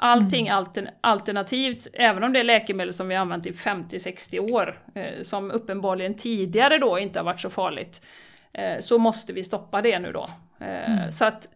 [0.00, 4.82] Allting altern, alternativt, även om det är läkemedel som vi har använt i 50-60 år,
[4.94, 8.02] eh, som uppenbarligen tidigare då inte har varit så farligt,
[8.52, 10.30] eh, så måste vi stoppa det nu då.
[10.60, 11.48] Eh, Så att,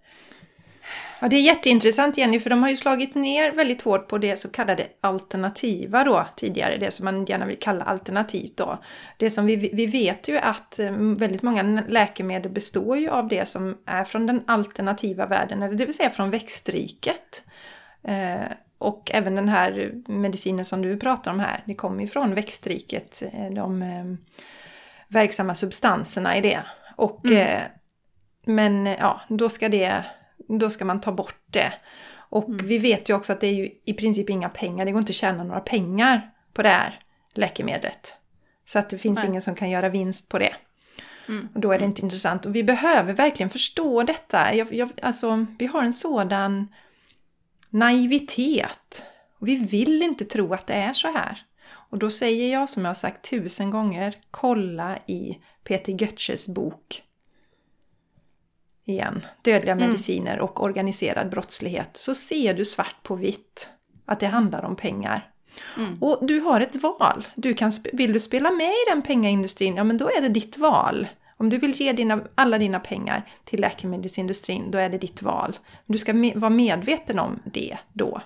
[1.20, 4.36] Ja, det är jätteintressant Jenny, för de har ju slagit ner väldigt hårt på det
[4.36, 8.78] så kallade alternativa då tidigare, det som man gärna vill kalla alternativt då.
[9.16, 13.48] Det som vi, vi vet ju att eh, väldigt många läkemedel består ju av det
[13.48, 17.44] som är från den alternativa världen, eller det vill säga från växtriket.
[18.04, 18.42] Eh,
[18.78, 23.22] och även den här medicinen som du pratar om här, det kommer ju från växtriket,
[23.32, 24.04] eh, de eh,
[25.08, 26.60] verksamma substanserna i det.
[26.96, 27.62] Och, Mm.
[28.46, 30.04] men ja, då ska, det,
[30.48, 31.72] då ska man ta bort det.
[32.14, 32.66] Och Mm.
[32.66, 35.10] vi vet ju också att det är ju i princip inga pengar, det går inte
[35.10, 36.98] att tjäna några pengar på det här
[37.34, 38.14] läkemedlet.
[38.66, 39.26] Så att det finns Nej.
[39.26, 40.54] ingen som kan göra vinst på det.
[41.28, 42.46] mm, Och då är det inte intressant.
[42.46, 44.54] Och vi behöver verkligen förstå detta.
[44.54, 46.68] Jag, jag, alltså, vi har en sådan
[47.72, 49.04] naivitet.
[49.40, 51.42] Vi vill inte tro att det är så här.
[51.90, 57.02] Och då säger jag som jag har sagt tusen gånger, kolla i Peter Götzes bok.
[58.84, 59.86] Igen, Dödliga Mm.
[59.86, 61.96] mediciner och organiserad brottslighet.
[61.96, 63.70] Så ser du svart på vitt
[64.06, 65.30] att det handlar om pengar.
[65.76, 67.28] mm, Och du har ett val.
[67.36, 70.58] Du kan, vill du spela med i den pengaindustrin, ja men då är det ditt
[70.58, 71.06] val.
[71.42, 75.56] Om du vill ge dina, alla dina pengar till läkemedelsindustrin, då är det ditt val.
[75.86, 78.20] Du ska me- vara medveten om det då.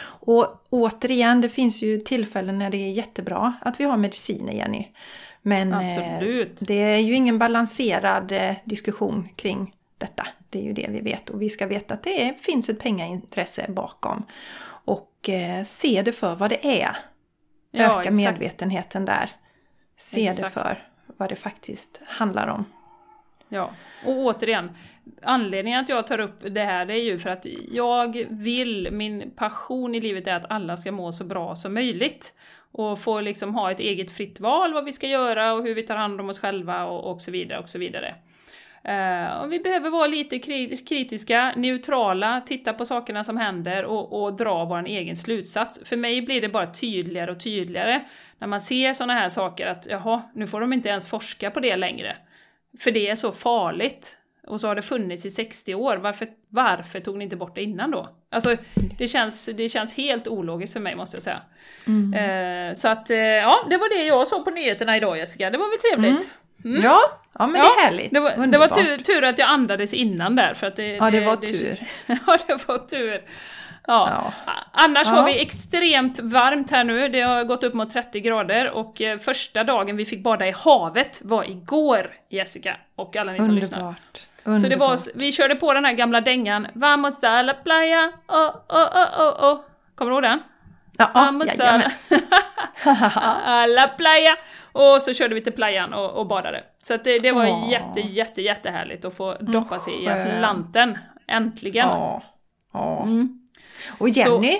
[0.00, 4.86] Och återigen, det finns ju tillfällen när det är jättebra att vi har mediciner, Jenny.
[5.42, 10.26] Men eh, det är ju ingen balanserad eh, diskussion kring detta.
[10.50, 11.30] Det är ju det vi vet.
[11.30, 14.24] Och vi ska veta att det är, finns ett pengaintresse bakom.
[14.84, 16.96] Och eh, se det för vad det är.
[17.70, 18.16] Ja, Öka exakt.
[18.16, 19.30] medvetenheten där.
[20.00, 20.54] Se det Exakt.
[20.54, 20.87] för
[21.18, 22.64] vad det faktiskt handlar om.
[23.48, 23.70] Ja,
[24.06, 24.70] och återigen,
[25.22, 29.30] anledningen att jag tar upp det här det är ju för att jag vill, min
[29.36, 32.34] passion i livet är att alla ska må så bra som möjligt.
[32.72, 35.82] Och få liksom ha ett eget fritt val vad vi ska göra och hur vi
[35.82, 38.14] tar hand om oss själva och, och så vidare och så vidare.
[38.88, 44.22] Uh, och vi behöver vara lite kri- kritiska, neutrala, titta på sakerna som händer och,
[44.22, 45.80] och dra vår egen slutsats.
[45.84, 48.04] För mig blir det bara tydligare och tydligare
[48.38, 51.60] när man ser sådana här saker att jaha, nu får de inte ens forska på
[51.60, 52.16] det längre.
[52.78, 54.16] För det är så farligt.
[54.46, 55.96] Och så har det funnits i 60 år.
[55.96, 58.08] Varför, varför tog ni inte bort det innan då?
[58.30, 58.56] Alltså,
[58.98, 61.42] det känns, det känns helt ologiskt för mig måste jag säga.
[62.14, 65.50] Eh, så att, eh, ja, det var det jag såg på nyheterna idag Jessica.
[65.50, 66.28] Det var väl trevligt?
[66.64, 66.82] Mm.
[66.82, 67.00] Ja,
[67.38, 68.12] ja men det är härligt.
[68.12, 70.54] Det var, det var tur, tur att jag andades innan där.
[70.54, 71.78] För att det, Ja, det var tur.
[72.06, 73.22] ja, det var tur.
[73.88, 74.32] Ja.
[74.46, 74.52] Ja.
[74.72, 75.12] Annars Ja.
[75.12, 77.08] har vi extremt varmt här nu.
[77.08, 80.54] Det har gått upp mot 30 grader och eh, första dagen vi fick bada i
[80.64, 83.78] havet var igår, Jessica och alla ni som lyssnar.
[83.78, 84.62] Underbart.
[84.62, 85.14] Så det var, Underbart.
[85.14, 89.52] vi körde på den här gamla dängan Vamos a la playa, oh, oh, oh, oh,
[89.52, 89.60] oh.
[89.94, 90.40] Kommer du ihåg den?
[90.98, 91.60] Ja, Vamos
[93.44, 94.36] a la playa!
[94.72, 96.64] Och så körde vi till playan och, och badade.
[96.82, 97.70] Så det, det var Åh.
[97.70, 100.08] jätte, jätte, jättehärligt att få doppa sig i.
[100.08, 100.98] Atlanten.
[101.26, 101.88] Äntligen!
[101.88, 102.22] Ja.
[102.72, 103.02] ja.
[103.02, 103.37] Mm.
[103.98, 104.58] Och Jenny,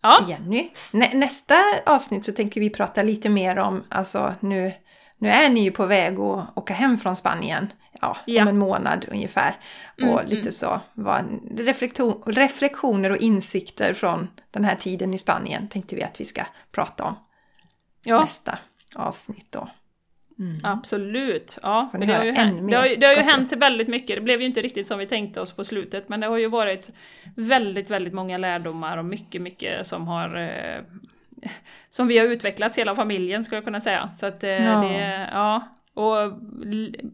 [0.00, 1.54] Ja, Jenny, nä, nästa
[1.86, 4.72] avsnitt så tänker vi prata lite mer om, alltså nu
[5.18, 7.72] nu är ni ju på väg att åka hem från Spanien.
[8.00, 8.42] Ja, Ja.
[8.42, 9.56] om en månad ungefär.
[9.98, 10.80] Mm, och lite så.
[10.94, 11.24] Vad,
[11.58, 16.42] reflektion, reflektioner och insikter från den här tiden i Spanien tänkte vi att vi ska
[16.72, 17.14] prata om
[18.04, 18.58] Ja, nästa
[18.96, 19.68] avsnitt då.
[20.62, 21.58] Absolut.
[21.62, 24.16] Ja, det, har ju hänt, det, har, det har ju hänt väldigt mycket.
[24.16, 26.48] Det blev ju inte riktigt som vi tänkte oss på slutet, men det har ju
[26.48, 26.90] varit
[27.36, 30.82] väldigt, väldigt många lärdomar och mycket, mycket som har eh,
[31.88, 34.10] som vi har utvecklats hela familjen skulle jag kunna säga.
[34.12, 34.80] Så att eh, Ja.
[34.80, 36.32] det, ja, och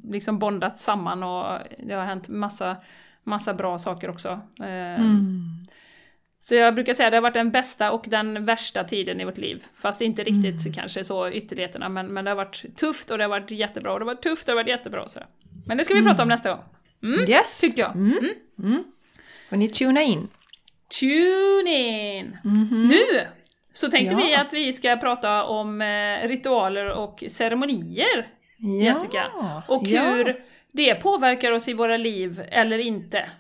[0.05, 2.77] liksom bondat samman och det har hänt massa,
[3.23, 4.29] massa bra saker också.
[4.61, 5.45] Eh, Mm.
[6.49, 9.25] Så jag brukar säga att det har varit den bästa och den värsta tiden i
[9.25, 9.65] vårt liv.
[9.81, 10.73] Fast inte riktigt Mm.
[10.75, 13.99] kanske så ytterligheterna, men, men det har varit tufft och det har varit jättebra och
[13.99, 15.09] det har varit tufft och det har varit jättebra.
[15.09, 15.21] Så.
[15.67, 16.63] Men det ska vi prata om nästa gång.
[17.03, 17.61] Mm, Yes!
[17.61, 17.97] tycker jag.
[17.97, 18.19] Mm.
[18.59, 18.85] Mm.
[19.51, 20.29] Får ni tuna in.
[21.01, 22.37] Tune in!
[22.45, 22.89] Mhm.
[22.89, 23.05] Nu
[23.73, 24.21] så tänkte Ja.
[24.27, 28.29] vi att vi ska prata om eh, ritualer och ceremonier,
[28.83, 29.27] Jessica.
[29.35, 30.03] Ja, och ja.
[30.03, 30.37] hur
[30.73, 33.31] det påverkar oss i våra liv eller inte.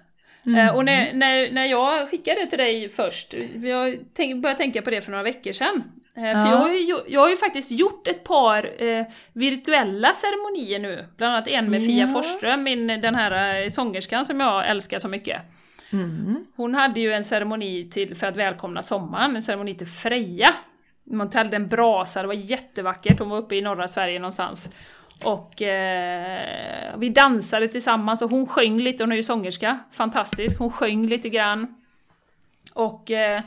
[0.48, 0.68] Mm.
[0.68, 3.34] Eh, och när, när, när jag skickade till dig först,
[3.64, 5.82] jag tänk, började tänka på det för några veckor sedan.
[6.16, 6.32] Eh, Ja.
[6.32, 11.04] För jag har, ju, jag har ju faktiskt gjort ett par eh, virtuella ceremonier nu.
[11.16, 12.12] Bland annat en med Fia Ja.
[12.12, 15.40] Forsström, min, den här eh, sångerskan som jag älskar så mycket.
[15.92, 16.46] Mm.
[16.56, 20.54] Hon hade ju en ceremoni till, för att välkomna sommaren, en ceremoni till Freja.
[21.04, 24.74] Man tällde en brasa, det var jättevackert, hon var uppe i norra Sverige någonstans.
[25.24, 30.70] Och eh, vi dansade tillsammans och hon sjöng lite, hon är ju sångerska, fantastisk, hon
[30.70, 31.74] sjöng lite grann.
[32.72, 33.42] Och eh,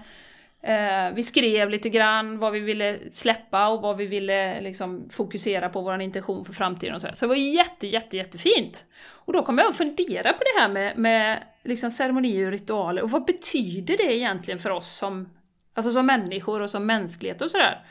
[0.62, 5.70] eh, vi skrev lite grann vad vi ville släppa och vad vi ville liksom, fokusera
[5.70, 7.14] på, vår intention för framtiden och sådär.
[7.14, 8.86] Så det var jätte, jätte, jättefint.
[9.04, 13.02] Och då kom jag att fundera på det här med, med liksom ceremonier och ritualer
[13.02, 15.30] och vad betyder det egentligen för oss som,
[15.74, 17.86] alltså som människor och som mänsklighet och sådär.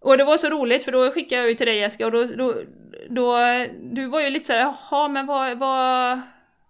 [0.00, 2.24] Och det var så roligt för då skickade jag ju till dig Jessica och då,
[2.24, 2.54] då,
[3.10, 3.38] då
[3.82, 6.20] du var ju lite såhär, jaha men vad, vad,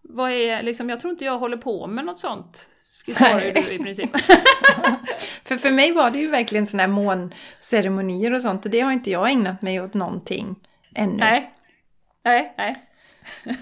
[0.02, 2.68] vad är liksom, jag tror inte jag håller på med något sånt.
[3.16, 4.10] Svarade du i princip.
[5.44, 8.92] För för mig var det ju verkligen sådana här månceremonier och sånt och det har
[8.92, 10.56] inte jag ägnat mig åt någonting
[10.94, 11.16] ännu.
[11.16, 11.50] nej.
[12.24, 12.76] Nej, nej.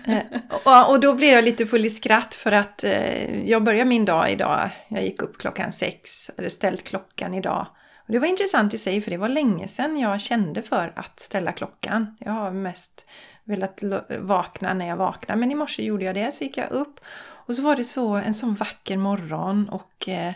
[0.07, 3.85] Eh, och, och då blev jag lite full i skratt för att eh, jag började
[3.85, 4.71] min dag idag.
[4.89, 7.67] Jag gick upp klockan sex, hade ställt klockan idag.
[8.07, 11.21] Och det var intressant i sig för det var länge sedan jag kände för att
[11.21, 12.17] ställa klockan.
[12.21, 13.07] Jag har mest
[13.45, 13.83] velat
[14.21, 17.01] vakna när jag vaknar men i morse gjorde jag det så gick jag upp.
[17.47, 20.33] Och så var det så en sån vacker morgon och eh,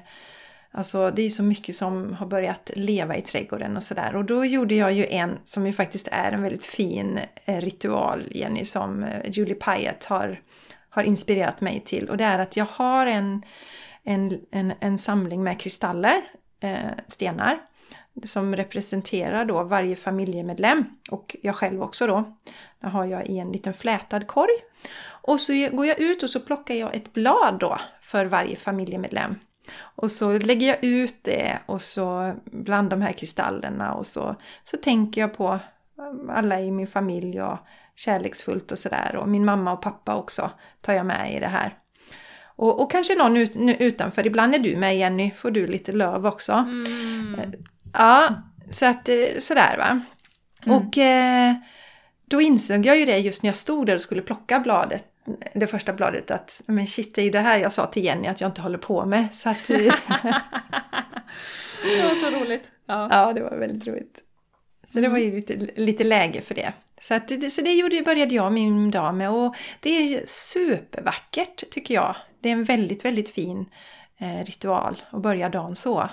[0.76, 4.16] Alltså det är så mycket som har börjat leva i trädgården och sådär.
[4.16, 8.28] Och då gjorde jag ju en som ju faktiskt är en väldigt fin eh, ritual,
[8.30, 10.40] Jenny, som eh, Julie Pyatt har,
[10.88, 12.10] har inspirerat mig till.
[12.10, 13.42] Och det är att jag har en,
[14.04, 16.22] en, en, en samling med kristaller,
[16.60, 17.58] Eh, stenar,
[18.24, 22.36] som representerar då varje familjemedlem och jag själv också då.
[22.80, 24.54] Det har jag i en liten flätad korg.
[25.06, 29.34] Och så går jag ut och så plockar jag ett blad då för varje familjemedlem.
[29.78, 34.76] Och så lägger jag ut det och så bland de här kristallerna och så, så
[34.76, 35.48] tänker jag på
[35.98, 37.58] eh, alla i min familj och
[37.94, 39.16] kärleksfullt och sådär.
[39.16, 41.78] Och min mamma och pappa också tar jag med i det här.
[42.56, 44.26] Och, och kanske någon ut, utanför.
[44.26, 46.52] Ibland är du med Jenny, får du lite löv också.
[46.52, 47.52] Mm.
[47.92, 48.28] Ja,
[48.70, 50.00] så att eh, sådär va.
[50.66, 50.76] Mm.
[50.78, 51.54] Och eh,
[52.24, 55.04] då insåg jag ju det just när jag stod där och skulle plocka bladet,
[55.54, 58.28] det första bladet, att men shit, det är ju det här jag sa till Jenny
[58.28, 59.26] att jag inte håller på med.
[59.34, 59.78] Så att, eh,
[61.82, 62.70] det var så roligt.
[62.86, 63.08] Ja.
[63.10, 64.18] ja, det var väldigt roligt.
[64.92, 66.72] Så det var ju lite, lite läge för det.
[67.00, 71.70] Så, att, det- så det gjorde, började jag min dag med och det är supervackert
[71.70, 72.16] tycker jag.
[72.40, 73.70] Det är en väldigt, väldigt fin
[74.18, 76.10] eh, ritual att börja dagen så.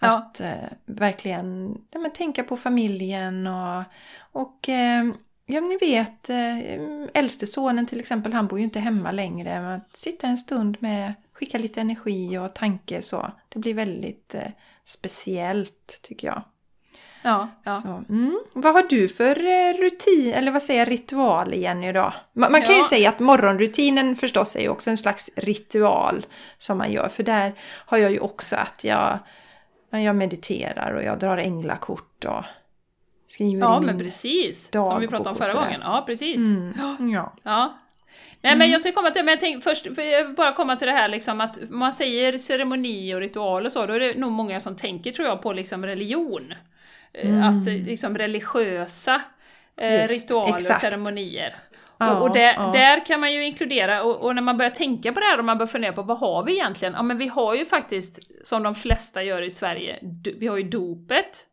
[0.00, 0.18] Ja.
[0.18, 0.52] Att eh,
[0.84, 3.84] verkligen ja, men, tänka på familjen och,
[4.32, 5.04] och eh,
[5.46, 6.58] ja, ni vet, eh,
[7.14, 9.60] äldste sonen till exempel, han bor ju inte hemma längre.
[9.60, 13.32] Men att sitta en stund med, skicka lite energi och tanke så.
[13.48, 14.48] Det blir väldigt eh,
[14.84, 16.42] speciellt tycker jag.
[17.22, 17.72] Ja, ja.
[17.72, 18.40] Så, mm.
[18.52, 22.12] Vad har du för eh, rutin, eller vad säger jag, ritual igen idag?
[22.32, 22.84] Man, man kan ju Ja.
[22.84, 26.26] säga att morgonrutinen förstås är ju också en slags ritual
[26.58, 27.08] som man gör.
[27.08, 27.52] För där
[27.86, 29.18] har jag ju också att jag,
[29.90, 32.44] ja, jag mediterar och jag drar änglakort och
[33.26, 34.68] skriver ja men precis.
[34.72, 35.80] Som vi pratade om förra gången.
[35.84, 36.36] Ja, precis.
[36.36, 36.74] Mm.
[37.12, 37.32] Ja.
[37.42, 37.78] Ja.
[38.40, 40.86] Nej men jag ska komma till, men jag tänkte först, för jag bara komma till
[40.86, 44.32] det här liksom att man säger ceremoni och ritual och så, då är det nog
[44.32, 46.54] många som tänker tror jag på liksom religion.
[47.14, 47.42] Eh, Mm.
[47.42, 49.22] Alltså liksom religiösa
[49.76, 50.80] eh, Just, ritualer och exakt.
[50.80, 51.54] ceremonier.
[51.98, 52.72] Ja, och och där, ja.
[52.72, 55.44] där kan man ju inkludera, och, och när man börjar tänka på det här och
[55.44, 56.94] man börjar fundera på vad har vi egentligen?
[56.94, 59.98] Ja men vi har ju faktiskt, som de flesta gör i Sverige,
[60.38, 61.46] vi har ju dopet,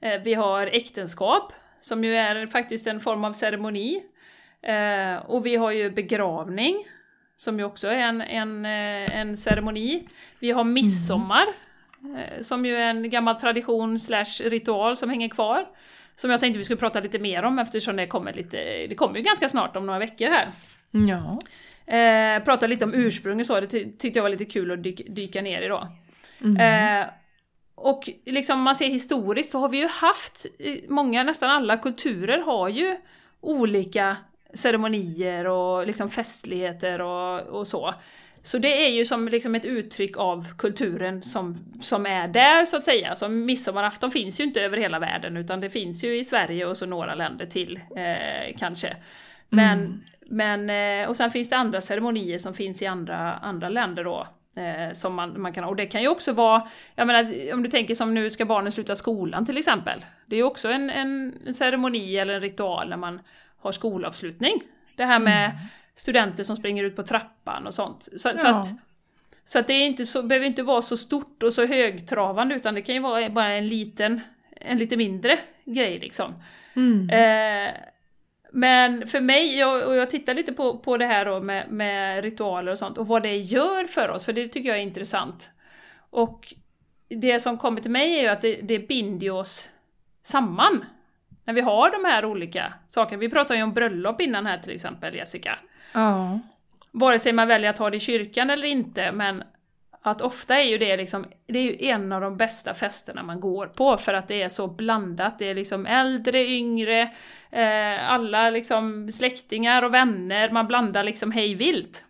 [0.00, 4.02] eh, vi har äktenskap, som ju är faktiskt en form av ceremoni.
[5.26, 6.84] Och vi har ju begravning,
[7.36, 10.06] som ju också är en, en, en ceremoni.
[10.38, 11.54] Vi har midsommar, eh,
[12.40, 15.66] som ju är en gammal tradition slash ritual som hänger kvar.
[16.16, 19.16] Som jag tänkte vi skulle prata lite mer om eftersom det kommer lite, det kommer
[19.16, 20.48] ju ganska snart om några veckor här.
[20.90, 21.38] Ja.
[21.86, 24.82] Eh, prata lite om ursprung och så, det ty tyckte jag var lite kul att
[24.82, 25.88] dyka, dyka ner i då.
[26.40, 27.00] Mm.
[27.00, 27.08] Eh,
[27.74, 30.46] och liksom man ser historiskt så har vi ju haft,
[30.88, 32.96] många, nästan alla kulturer har ju
[33.40, 34.16] olika
[34.54, 37.94] ceremonier och liksom festligheter och, och så.
[38.44, 42.76] Så det är ju som liksom ett uttryck av kulturen som, som är där så
[42.76, 43.16] att säga.
[43.16, 46.76] Så midsommarafton finns ju inte över hela världen utan det finns ju i Sverige och
[46.76, 48.96] så några länder till eh, kanske.
[49.48, 50.00] Men, mm.
[50.66, 54.28] men, eh, och sen finns det andra ceremonier som finns i andra, andra länder då.
[54.56, 57.68] Eh, som man, man kan, och det kan ju också vara, jag menar om du
[57.68, 60.04] tänker som nu ska barnen sluta skolan till exempel.
[60.26, 63.20] Det är ju också en, en ceremoni eller en ritual när man
[63.58, 64.62] har skolavslutning.
[64.96, 65.56] Det här med mm.
[65.94, 68.08] Studenter som springer ut på trappan och sånt.
[68.16, 68.36] Så, ja.
[68.36, 68.66] så att,
[69.44, 72.74] så att det är inte så, behöver inte vara så stort och så högtravande utan
[72.74, 74.20] det kan ju vara bara en liten,
[74.56, 76.34] en lite mindre grej liksom.
[76.74, 77.10] Mm.
[77.10, 77.74] Eh,
[78.52, 82.24] men för mig, jag, och jag tittar lite på, på det här då med, med
[82.24, 85.50] ritualer och sånt och vad det gör för oss, för det tycker jag är intressant.
[86.10, 86.54] Och
[87.08, 89.68] det som kommer till mig är ju att det, det binder oss
[90.22, 90.84] samman.
[91.44, 93.20] När vi har de här olika sakerna.
[93.20, 95.58] Vi pratade ju om bröllop innan här till exempel, Jessica.
[95.94, 96.40] Ja.
[96.90, 99.42] Vare sig man väljer att ha det i kyrkan eller inte, men
[100.02, 103.40] att ofta är ju det liksom, det är ju en av de bästa festerna man
[103.40, 105.38] går på för att det är så blandat.
[105.38, 107.00] Det är liksom äldre, yngre,
[107.50, 112.04] eh, alla liksom släktingar och vänner, man blandar liksom hej vilt.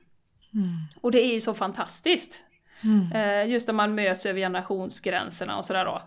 [0.55, 0.67] Mm.
[1.01, 2.45] Och det är ju så fantastiskt.
[2.83, 3.13] Mm.
[3.13, 6.03] Eh, just när man möts över generationsgränserna och sådär då.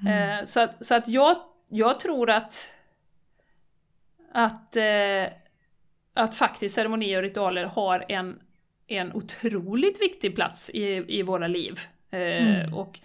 [0.00, 0.38] Mm.
[0.38, 1.36] Eh, så att, så att jag,
[1.68, 2.68] jag tror att
[4.32, 5.32] att, eh,
[6.16, 8.40] att faktiskt ceremonier och ritualer har en
[8.86, 11.80] en otroligt viktig plats i, i våra liv.
[12.10, 12.74] Eh, mm.
[12.74, 13.00] Och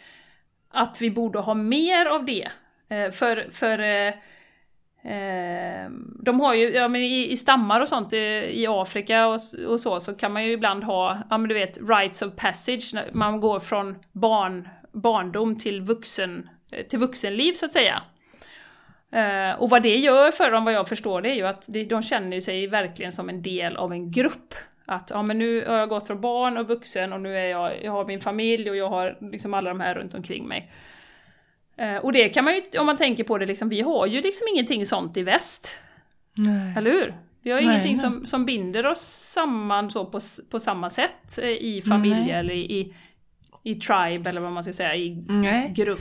[0.70, 2.48] att vi borde ha mer av det.
[2.90, 4.14] Eh, för för eh,
[5.14, 5.90] eh
[6.24, 8.18] de har ju, ja men i, i stammar och sånt i,
[8.52, 11.78] i Afrika och, och, så, så kan man ju ibland ha, ja men du vet,
[11.78, 17.72] rites of passage, man går från barn, barndom till, vuxen, eh, till vuxenliv så att
[17.72, 18.02] säga.
[19.16, 21.84] Uh, och vad det gör för dem, vad jag förstår, det är ju att de,
[21.84, 24.54] de känner sig verkligen som en del av en grupp.
[24.86, 27.84] Att ja, men nu har jag gått från barn och vuxen och nu är jag,
[27.84, 30.72] jag har min familj och jag har liksom alla de här runt omkring mig.
[31.78, 34.22] Eh, och det kan man ju, om man tänker på det, liksom, vi har ju
[34.22, 35.70] liksom ingenting sånt i väst.
[36.34, 36.74] Nej.
[36.78, 37.16] Eller hur?
[37.42, 38.02] Vi har nej, ingenting nej.
[38.02, 39.02] Som, som binder oss
[39.34, 40.20] samman så på,
[40.52, 42.94] på samma sätt eh, i familj eller i, i,
[43.64, 45.26] i tribe eller vad man ska säga, i
[45.76, 46.00] grupp.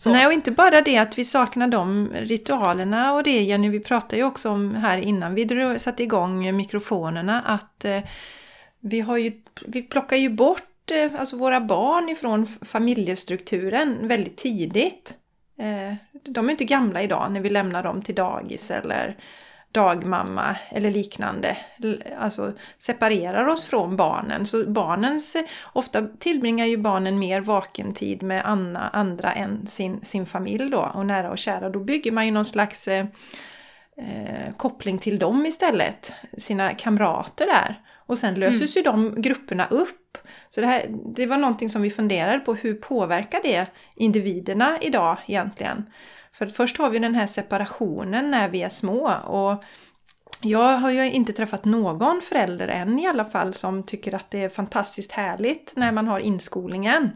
[0.00, 0.10] Så.
[0.10, 4.16] Nej, och inte bara det att vi saknar de ritualerna och det Jenny, vi pratade
[4.16, 8.00] ju också om här innan vi satte igång mikrofonerna att eh,
[8.80, 9.32] vi, har ju,
[9.66, 15.14] vi plockar ju bort eh, alltså våra barn ifrån familjestrukturen väldigt tidigt.
[15.58, 19.16] Eh, de är inte gamla idag när vi lämnar dem till dagis eller
[19.72, 21.56] dagmamma eller liknande.
[22.18, 24.46] Alltså separerar oss från barnen.
[24.46, 25.36] Så barnens,
[25.72, 30.90] ofta tillbringar ju barnen mer vaken tid med Anna, andra än sin, sin familj då
[30.94, 31.70] och nära och kära.
[31.70, 33.06] Då bygger man ju någon slags eh,
[33.96, 37.80] eh, koppling till dem istället, sina kamrater där.
[38.06, 38.84] Och sen löses mm.
[38.86, 40.18] ju de grupperna upp.
[40.50, 45.16] Så det, här, det var någonting som vi funderade på, hur påverkar det individerna idag
[45.26, 45.86] egentligen?
[46.32, 49.64] För först har vi den här separationen när vi är små och
[50.42, 54.42] jag har ju inte träffat någon förälder än i alla fall som tycker att det
[54.42, 57.10] är fantastiskt härligt när man har inskolningen.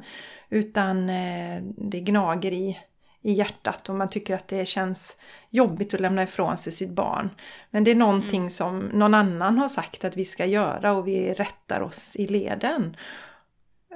[0.50, 2.78] Utan eh, det gnager i,
[3.22, 5.16] i hjärtat och man tycker att det känns
[5.50, 7.30] jobbigt att lämna ifrån sig sitt barn.
[7.70, 8.50] Men det är någonting mm.
[8.50, 12.96] som någon annan har sagt att vi ska göra och vi rättar oss i leden.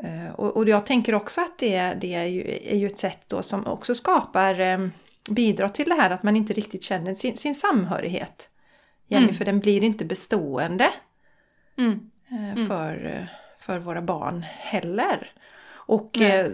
[0.05, 3.43] Eh, och, jag tänker också att det, det är, ju, är ju ett sätt då
[3.43, 4.61] som också skapar
[5.29, 8.51] eh, bidrar till det här att man inte riktigt känner sin, sin samhörighet.
[9.09, 9.35] Jenny, mm.
[9.35, 10.91] för den blir inte bestående
[11.79, 12.11] mm.
[12.31, 12.66] Eh, mm.
[12.66, 13.29] För,
[13.61, 15.31] för våra barn heller.
[15.89, 16.51] Och eh,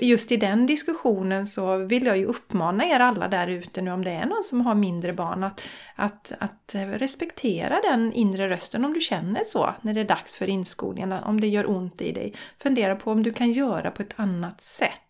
[0.00, 4.04] just i den diskussionen så vill jag ju uppmana er alla där ute nu om
[4.04, 8.92] det är någon som har mindre barn att, att, att respektera den inre rösten om
[8.92, 12.34] du känner så när det är dags för inskolningen, om det gör ont i dig.
[12.58, 15.00] Fundera på om du kan göra på ett annat sätt.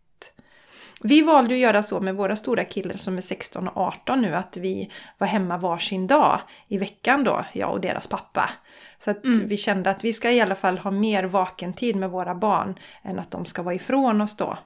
[1.01, 4.35] Vi valde att göra så med våra stora killar som är 16 och 18 nu
[4.35, 8.51] att vi var hemma varsin dag i veckan då, jag och deras pappa.
[8.99, 9.49] Så att mm.
[9.49, 13.19] vi kände att vi ska i alla fall ha mer vakentid med våra barn än
[13.19, 14.59] att de ska vara ifrån oss då.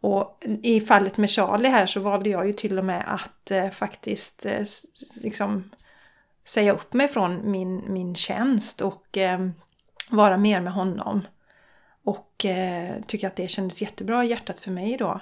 [0.00, 3.70] Och i fallet med Charlie här så valde jag ju till och med att eh,
[3.70, 4.64] faktiskt eh,
[5.22, 5.70] liksom
[6.44, 9.48] säga upp mig från min, min tjänst och eh,
[10.10, 11.22] vara mer med honom.
[12.04, 15.20] Och eh, tycker att det kändes jättebra i hjärtat för mig då.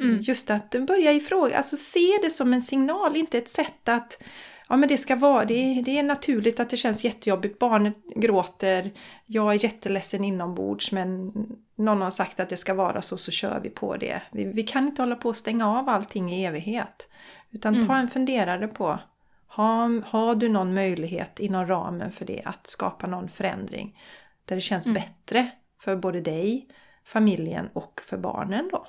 [0.00, 0.20] Mm.
[0.20, 4.22] Just att börja ifråga, alltså se det som en signal, inte ett sätt att
[4.68, 7.58] Ja men det ska vara, det är, det är naturligt att det känns jättejobbigt.
[7.58, 8.92] Barnet gråter,
[9.26, 11.32] jag är jätteledsen inombords men
[11.76, 14.22] någon har sagt att det ska vara så, så kör vi på det.
[14.32, 17.08] Vi, vi kan inte hålla på att stänga av allting i evighet.
[17.50, 17.86] Utan mm.
[17.86, 18.98] ta en funderare på,
[19.46, 23.98] har, har du någon möjlighet inom ramen för det att skapa någon förändring
[24.44, 25.02] där det känns mm.
[25.02, 25.50] bättre
[25.86, 26.68] för både dig,
[27.04, 28.86] familjen och för barnen då?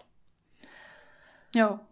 [1.52, 1.88] Ja.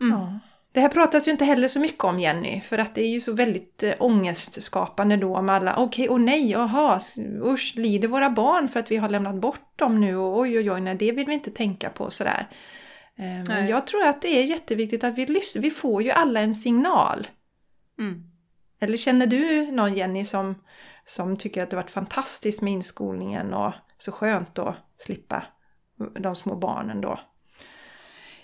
[0.00, 0.12] Mm.
[0.12, 0.38] ja.
[0.72, 3.20] Det här pratas ju inte heller så mycket om Jenny, för att det är ju
[3.20, 7.00] så väldigt äh, ångestskapande då om alla, okej, okay, och nej, jaha,
[7.44, 10.70] usch, lider våra barn för att vi har lämnat bort dem nu och oj, oj,
[10.70, 12.48] oj, nej, det vill vi inte tänka på sådär.
[13.16, 16.40] Äh, men jag tror att det är jätteviktigt att vi lyssnar, vi får ju alla
[16.40, 17.28] en signal.
[17.98, 18.22] Mm.
[18.80, 20.54] Eller känner du någon Jenny som,
[21.04, 25.44] som tycker att det varit fantastiskt med inskolningen och så skönt att slippa
[26.20, 27.20] de små barnen då?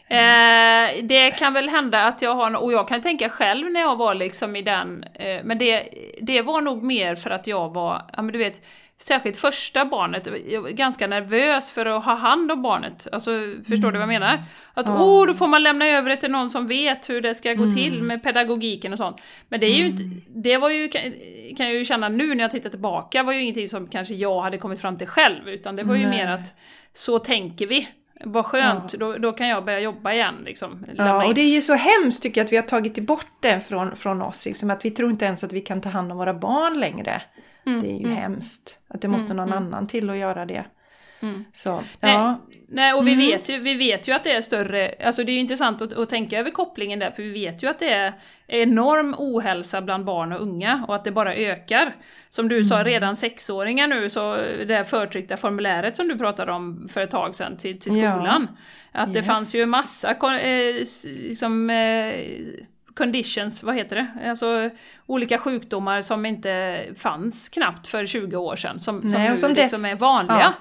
[0.08, 3.96] Eh, det kan väl hända att jag har, och jag kan tänka själv när jag
[3.96, 5.88] var liksom i den, eh, men det,
[6.20, 8.62] det var nog mer för att jag var, ja men du vet,
[8.98, 10.28] särskilt första barnet,
[10.76, 13.08] ganska nervös för att ha hand om barnet.
[13.12, 13.30] Alltså,
[13.68, 13.92] förstår mm.
[13.92, 14.34] du vad jag menar?
[14.34, 14.44] Mm.
[14.74, 15.02] Att ja.
[15.02, 17.62] oh, då får man lämna över det till någon som vet hur det ska gå
[17.62, 17.74] mm.
[17.74, 19.22] till med pedagogiken och sånt.
[19.48, 20.22] Men det är ju inte, mm.
[20.28, 20.88] det var ju,
[21.56, 24.40] kan jag ju känna nu när jag tittar tillbaka, var ju ingenting som kanske jag
[24.42, 26.18] hade kommit fram till själv, utan det var ju Nej.
[26.18, 26.54] mer att
[26.92, 27.88] så tänker vi.
[28.24, 28.98] Vad skönt, ja.
[28.98, 30.34] då, då kan jag börja jobba igen.
[30.44, 33.26] Liksom, ja, och det är ju så hemskt tycker jag att vi har tagit bort
[33.40, 34.46] det från, från oss.
[34.46, 37.22] Liksom, att vi tror inte ens att vi kan ta hand om våra barn längre.
[37.66, 38.16] Mm, det är ju mm.
[38.16, 38.78] hemskt.
[38.88, 39.66] Att det måste mm, någon mm.
[39.66, 40.64] annan till att göra det.
[41.20, 41.44] Mm.
[41.52, 42.40] Så, ja.
[42.68, 43.26] Nej, och vi, mm.
[43.26, 45.92] vet ju, vi vet ju att det är större, alltså det är ju intressant att,
[45.92, 48.12] att, tänka över kopplingen där, för vi vet ju att det är
[48.46, 51.96] enorm ohälsa bland barn och unga och att det bara ökar.
[52.28, 52.68] Som du mm.
[52.68, 54.36] sa, redan sexåringar nu, så
[54.66, 58.48] det här förtryckta formuläret som du pratade om för ett tag sedan till, till skolan.
[58.92, 59.00] Ja.
[59.00, 59.28] Att det yes.
[59.28, 62.14] fanns ju massa eh, liksom, eh,
[62.96, 64.30] conditions, vad heter det?
[64.30, 64.70] Alltså
[65.06, 69.52] olika sjukdomar som inte fanns knappt för 20 år sedan, som, Nej, som nu som
[69.52, 70.40] liksom är vanliga.
[70.40, 70.52] Ja.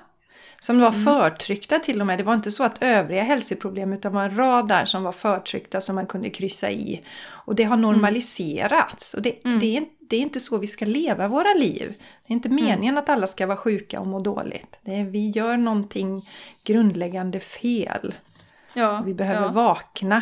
[0.60, 1.02] Som var mm.
[1.02, 2.20] förtryckta till och med.
[2.20, 5.12] Det var inte så att övriga hälsoproblem utan det var en rad där som var
[5.12, 7.02] förtryckta som man kunde kryssa i.
[7.28, 7.92] Och det har mm.
[7.92, 9.14] normaliserats.
[9.14, 9.60] Och det, mm.
[9.60, 11.94] det, är, det är inte så vi ska leva våra liv.
[12.28, 12.66] Det är inte mm.
[12.66, 14.80] meningen att alla ska vara sjuka och må dåligt.
[14.82, 16.30] Det är, vi gör någonting
[16.64, 18.14] grundläggande fel.
[18.74, 19.52] Ja, vi behöver ja.
[19.52, 20.22] vakna.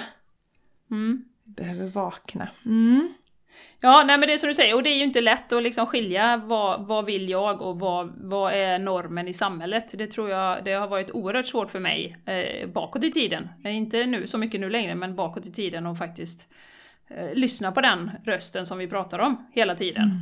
[0.91, 1.23] Mm.
[1.55, 2.49] Behöver vakna.
[2.65, 3.13] Mm.
[3.79, 5.63] Ja, nej men det är som du säger, och det är ju inte lätt att
[5.63, 9.93] liksom skilja vad, vad vill jag och vad, vad är normen i samhället.
[9.97, 13.49] Det tror jag det har varit oerhört svårt för mig eh, bakåt i tiden.
[13.65, 16.47] Inte nu så mycket nu längre, men bakåt i tiden och faktiskt
[17.09, 20.19] eh, lyssna på den rösten som vi pratar om hela tiden.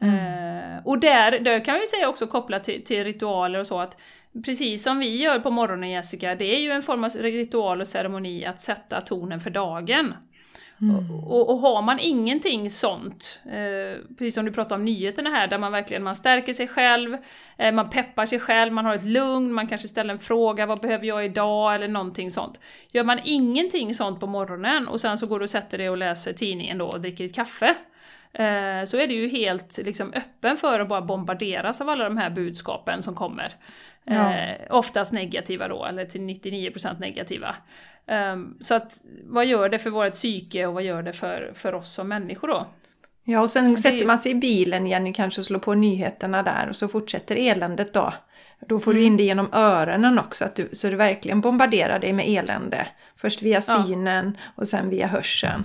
[0.00, 0.14] Mm.
[0.14, 0.76] Mm.
[0.76, 3.96] Eh, och där, där kan vi säga också kopplat till, till ritualer och så att
[4.44, 7.86] Precis som vi gör på morgonen Jessica, det är ju en form av ritual och
[7.86, 10.14] ceremoni att sätta tonen för dagen.
[10.80, 11.10] Mm.
[11.10, 15.58] Och, och, har man ingenting sånt, eh, precis som du pratade om nyheterna här, där
[15.58, 17.16] man verkligen man stärker sig själv,
[17.56, 20.80] eh, man peppar sig själv, man har ett lugn, man kanske ställer en fråga, vad
[20.80, 22.60] behöver jag idag, eller någonting sånt.
[22.92, 25.96] Gör man ingenting sånt på morgonen och sen så går du och sätter dig och
[25.96, 27.74] läser tidningen då och dricker ett kaffe,
[28.32, 32.16] eh, så är det ju helt liksom, öppen för att bara bombarderas av alla de
[32.16, 33.52] här budskapen som kommer.
[34.04, 34.34] Ja.
[34.34, 37.56] Eh, oftast negativa då, eller till 99% negativa.
[38.06, 41.74] Um, så att vad gör det för vårt psyke och vad gör det för, för
[41.74, 42.66] oss som människor då?
[43.24, 43.76] Ja, och sen det...
[43.76, 47.36] sätter man sig i bilen igen kanske och slår på nyheterna där och så fortsätter
[47.36, 48.12] eländet då.
[48.68, 49.00] Då får mm.
[49.00, 52.86] du in det genom öronen också, att du, så du verkligen bombarderar dig med elände.
[53.16, 54.52] Först via synen ja.
[54.54, 55.64] och sen via hörseln.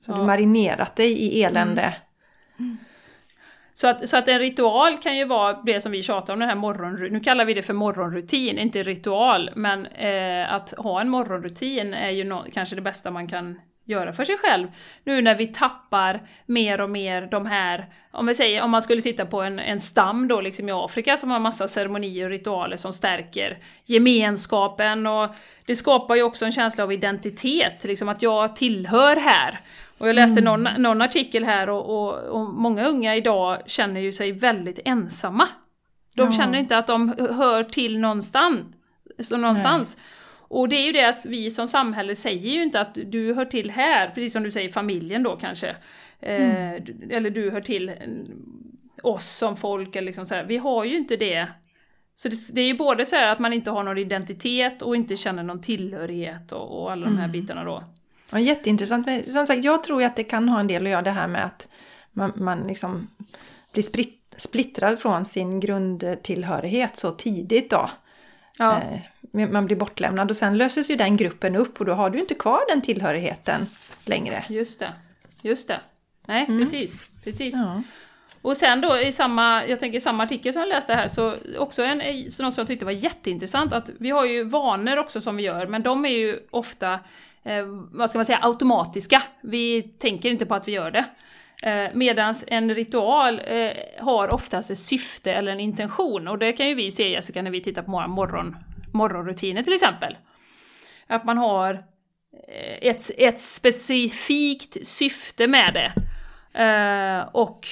[0.00, 0.16] Så ja.
[0.16, 1.82] du marinerat dig i elände.
[1.82, 1.94] Mm.
[2.58, 2.78] Mm.
[3.76, 6.48] Så att, så att en ritual kan ju vara det som vi tjatar om, den
[6.48, 7.12] här morgonrutin.
[7.12, 9.50] Nu kallar vi det för morgonrutin, inte ritual.
[9.54, 14.12] Men eh, att ha en morgonrutin är ju no kanske det bästa man kan göra
[14.12, 14.68] för sig själv.
[15.04, 19.02] Nu när vi tappar mer och mer de här, om vi säger om man skulle
[19.02, 22.76] titta på en, en stam då liksom i Afrika som har massa ceremonier och ritualer
[22.76, 25.34] som stärker gemenskapen och
[25.66, 29.60] det skapar ju också en känsla av identitet, liksom att jag tillhör här.
[29.98, 30.62] Och jag läste mm.
[30.62, 35.48] någon, någon artikel här och, och, och, många unga idag känner ju sig väldigt ensamma.
[36.16, 36.32] De ja.
[36.32, 38.76] känner inte att de hör till någonstans.
[39.18, 39.98] Så någonstans.
[40.48, 43.44] Och det är ju det att vi som samhälle säger ju inte att du hör
[43.44, 45.76] till här, precis som du säger familjen då kanske.
[46.20, 46.82] Eh, mm.
[47.10, 47.92] Eh, eller du hör till
[49.02, 50.44] oss som folk, eller liksom så här.
[50.44, 51.46] vi har ju inte det
[52.16, 54.96] Så det, det är ju både så här att man inte har någon identitet och
[54.96, 57.32] inte känner någon tillhörighet och, och alla de här Mm.
[57.32, 57.84] bitarna då.
[58.30, 59.06] Ja, jätteintressant.
[59.06, 61.10] Men som sagt, jag tror ju att det kan ha en del att göra det
[61.10, 61.68] här med att
[62.12, 63.10] man, man liksom
[63.72, 67.90] blir spritt, splittrad från sin grundtillhörighet så tidigt då.
[68.58, 72.10] Ja, Eh, Man blir bortlämnad och sen löses ju den gruppen upp och då har
[72.10, 73.66] du inte kvar den tillhörigheten
[74.04, 74.44] längre.
[74.48, 74.92] just det.
[75.42, 75.80] Just det.
[76.26, 77.04] Nej, precis.
[77.24, 77.54] precis.
[77.54, 77.82] Ja.
[78.42, 81.82] Och sen då i samma, jag tänker samma artikel som jag läste här, så också
[81.82, 85.36] en, så något som jag tyckte var jätteintressant, att vi har ju vanor också som
[85.36, 86.98] vi gör, men de är ju ofta,
[87.44, 89.22] eh, vad ska man säga, automatiska.
[89.42, 91.04] Vi tänker inte på att vi gör det.
[91.62, 93.70] Eh, Medan en ritual eh,
[94.00, 97.50] har oftast ett syfte eller en intention, och det kan ju vi se Jessica när
[97.50, 98.56] vi tittar på våra morgon,
[98.92, 100.16] morgonrutiner till exempel.
[101.06, 101.74] Att man har
[102.48, 105.92] eh, ett, ett specifikt syfte med det.
[106.62, 107.66] Eh, och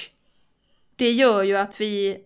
[0.95, 2.17] det gör ju att vi,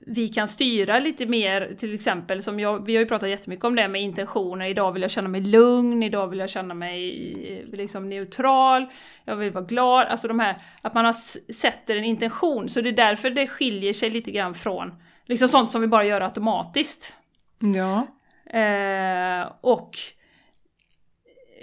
[0.00, 3.76] vi kan styra lite mer, till exempel som jag, vi har ju pratat jättemycket om
[3.76, 7.76] det med intentioner, idag vill jag känna mig lugn, idag vill jag känna mig eh,
[7.76, 8.86] liksom neutral,
[9.24, 11.12] jag vill vara glad, alltså de här, att man har
[11.52, 14.92] sätter en intention, så det är därför det skiljer sig lite grann från
[15.26, 17.14] liksom sånt som vi bara gör automatiskt.
[17.60, 18.06] Ja.
[18.58, 19.98] Eh, och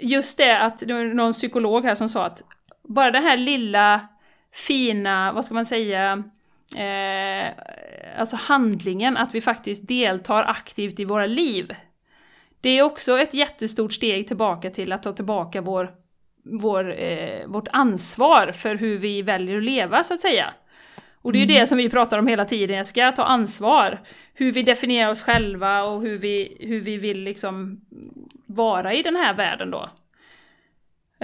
[0.00, 2.42] just det att det var någon psykolog här som sa att
[2.82, 4.08] bara den här lilla
[4.52, 6.24] fina, vad ska man säga,
[6.76, 7.52] eh,
[8.18, 11.74] alltså handlingen att vi faktiskt deltar aktivt i våra liv.
[12.60, 15.90] Det är också ett jättestort steg tillbaka till att ta tillbaka vår,
[16.44, 20.54] vår, eh, vårt ansvar för hur vi väljer att leva, så att säga.
[21.22, 24.00] Och det är ju det som vi pratar om hela tiden, jag ska ta ansvar.
[24.34, 27.80] Hur vi definierar oss själva och hur vi, hur vi vill liksom
[28.46, 29.90] vara i den här världen då.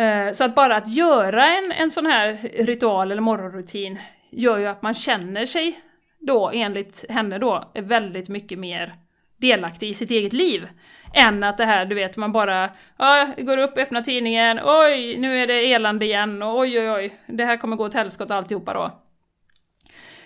[0.03, 3.99] Eh, Så att bara att göra en, en sån här ritual eller morgonrutin
[4.37, 5.81] gör ju att man känner sig
[6.19, 8.95] då, enligt henne då, väldigt mycket mer
[9.37, 10.69] delaktig i sitt eget liv.
[11.15, 15.39] Än att det här, du vet, man bara ja, går upp, öppnar tidningen, oj, nu
[15.39, 18.75] är det elände igen, och oj, oj, oj, det här kommer gå åt helskotta alltihopa
[18.75, 19.03] då.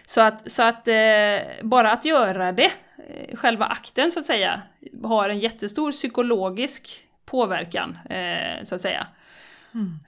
[0.06, 2.72] Så att, så att eh, bara att göra det,
[3.08, 4.62] eh, själva akten så att säga,
[5.04, 6.90] har en jättestor psykologisk
[7.24, 9.06] påverkan, eh, så att säga.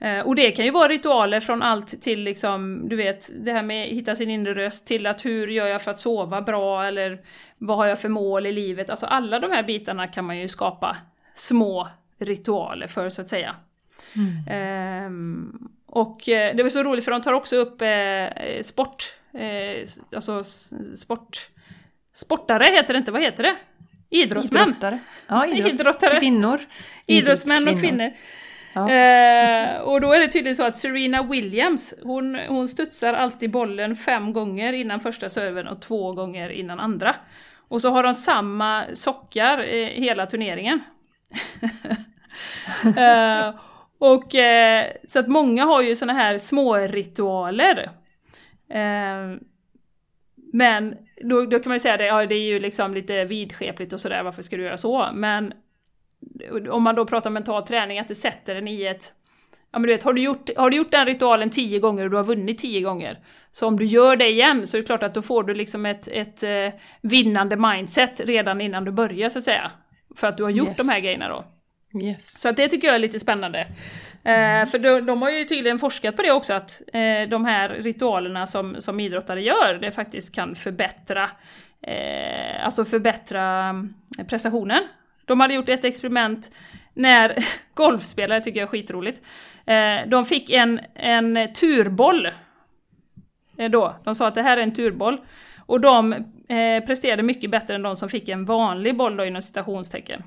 [0.01, 3.63] Eh, och det kan ju vara ritualer från allt till liksom, du vet, det här
[3.63, 6.85] med att hitta sin inre röst till att hur gör jag för att sova bra
[6.85, 7.21] eller
[7.57, 8.89] vad har jag för mål i livet?
[8.89, 10.97] Alltså alla de här bitarna kan man ju skapa
[11.35, 11.87] små
[12.19, 13.55] ritualer för så att säga.
[14.49, 19.03] Ehm, och eh, det var så roligt för de tar också upp eh, sport,
[19.33, 20.43] eh, alltså
[20.95, 21.49] sport,
[22.13, 23.55] sportare heter det inte, vad heter det?
[24.09, 24.67] Idrottsmän!
[24.67, 24.99] Idrottare.
[25.27, 25.73] Ja, Idrottare.
[25.73, 26.59] idrottskvinnor.
[27.05, 28.11] Idrottsmän och kvinnor.
[28.73, 28.89] Ja.
[28.89, 33.95] Eh, och då är det tydligen så att Serena Williams, hon, hon studsar alltid bollen
[33.95, 37.15] fem gånger innan första serven och två gånger innan andra.
[37.67, 40.79] Och så har de samma sockar eh, hela turneringen.
[42.97, 43.55] eh,
[43.97, 47.91] och eh, så att många har ju såna här små ritualer.
[48.69, 49.37] Eh,
[50.53, 53.93] men då, då kan man ju säga det, ja det är ju liksom lite vidskepligt
[53.93, 55.09] och sådär, varför ska du göra så?
[55.13, 55.53] Men
[56.69, 59.13] om man då pratar om mental träning, att det sätter en i ett...
[59.71, 62.11] Ja men du vet, har du, gjort, har du gjort den ritualen tio gånger och
[62.11, 63.19] du har vunnit tio gånger,
[63.51, 65.85] så om du gör det igen så är det klart att då får du liksom
[65.85, 69.71] ett, ett eh, vinnande mindset redan innan du börjar så att säga.
[70.15, 70.77] För att du har gjort Yes.
[70.77, 71.45] de här grejerna då.
[72.01, 72.41] Yes.
[72.41, 73.59] Så att det tycker jag är lite spännande.
[74.23, 77.69] Eh, för de, de har ju tydligen forskat på det också, att eh, de här
[77.69, 81.29] ritualerna som, som idrottare gör, det faktiskt kan förbättra,
[81.81, 83.93] eh, alltså förbättra mm,
[84.29, 84.81] prestationen.
[85.25, 86.51] De hade gjort ett experiment
[86.93, 89.21] när golfspelare, tycker jag är skitroligt,
[89.65, 92.25] eh, de fick en, en turboll.
[93.57, 93.95] Eh, då.
[94.03, 95.17] De sa att det här är en turboll.
[95.65, 96.13] Och de
[96.49, 100.23] eh, presterade mycket bättre än de som fick en vanlig boll då inom citationstecken.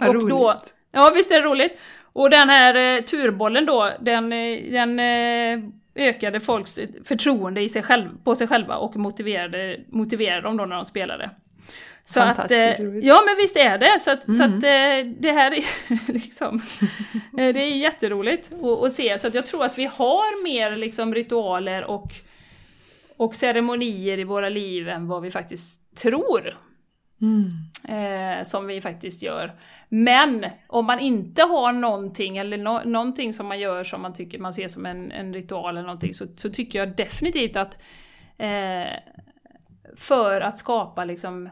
[0.00, 0.30] Vad Och roligt.
[0.30, 0.60] då-
[0.92, 1.80] Ja, visst är det roligt?
[2.02, 4.30] Och den här eh, turbollen då, den,
[4.72, 5.58] den eh,
[5.94, 10.76] ökade folks förtroende i sig själv, på sig själva och motiverade, motiverade dem då när
[10.76, 11.30] de spelade.
[12.08, 14.58] Så att, eh, ja men visst är det, så att, så Mm.
[14.58, 16.62] att eh, det här är liksom,
[17.38, 19.18] eh, det är jätteroligt att, att se.
[19.18, 22.12] Så att jag tror att vi har mer liksom ritualer och,
[23.16, 26.56] och ceremonier i våra liv än vad vi faktiskt tror
[27.20, 27.50] Mm.
[28.38, 29.54] eh, som vi faktiskt gör.
[29.88, 34.38] Men om man inte har någonting eller no någonting som man gör som man tycker
[34.38, 37.78] man ser som en, en ritual eller någonting så, så tycker jag definitivt att
[38.38, 38.86] eh,
[39.96, 41.48] för att skapa liksom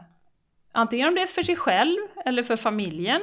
[0.75, 3.21] antingen om det är för sig själv eller för familjen.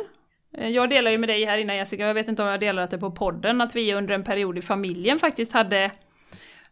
[0.59, 2.91] Eh, jag delar ju med dig här innan Jessica, jag vet inte om jag delat
[2.91, 5.91] det på podden, att vi under en period i familjen faktiskt hade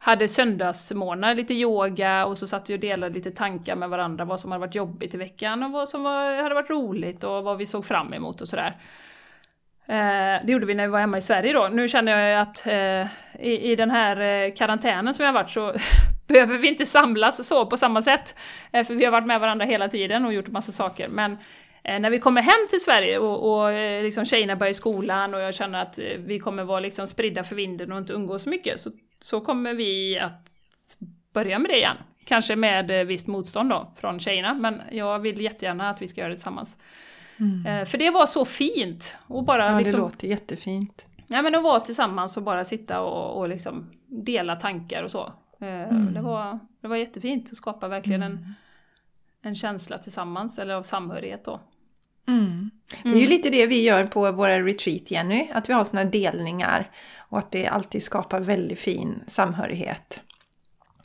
[0.02, 4.40] hade söndagsmorgnar, lite yoga och så satt vi och delade lite tankar med varandra, vad
[4.40, 7.58] som hade varit jobbigt i veckan och vad som var, hade varit roligt och vad
[7.58, 8.76] vi såg fram emot och sådär.
[9.86, 11.68] Eh, det gjorde vi när vi var hemma i Sverige då.
[11.68, 13.06] Nu känner jag att eh,
[13.46, 15.72] i, i den här eh, karantänen som jag har varit så
[16.32, 18.34] behöver vi inte samlas så på samma sätt.
[18.72, 21.08] Eh, för vi har varit med varandra hela tiden och gjort massa saker.
[21.08, 21.38] Men
[21.84, 25.34] eh, när vi kommer hem till Sverige och, och eh, liksom tjejerna börjar i skolan
[25.34, 28.48] och jag känner att vi kommer vara liksom spridda för vinden och inte umgås så
[28.48, 30.46] mycket, så, så kommer vi att
[31.32, 31.96] börja med det igen.
[32.24, 36.30] Kanske med visst motstånd då från tjejerna, men jag vill jättegärna att vi ska göra
[36.30, 36.76] det tillsammans.
[37.38, 37.86] Mm.
[37.86, 39.16] För det var så fint!
[39.26, 41.06] Och bara ja, liksom, det låter jättefint.
[41.28, 45.32] Ja, men att vara tillsammans och bara sitta och, och liksom dela tankar och så.
[45.60, 46.14] Mm.
[46.14, 48.54] Det, var, det var jättefint att skapa verkligen en, mm.
[49.42, 51.60] en känsla tillsammans, eller av samhörighet då.
[52.28, 52.70] Mm.
[53.02, 53.30] Det är ju mm.
[53.30, 57.50] lite det vi gör på våra retreat Jenny, att vi har sådana delningar och att
[57.50, 60.20] det alltid skapar väldigt fin samhörighet.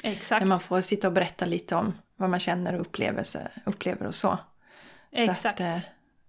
[0.04, 0.42] Exakt.
[0.42, 3.26] När man får sitta och berätta lite om vad man känner och upplever,
[3.66, 4.38] upplever och så.
[5.12, 5.40] Exakt.
[5.42, 5.78] Så att, eh,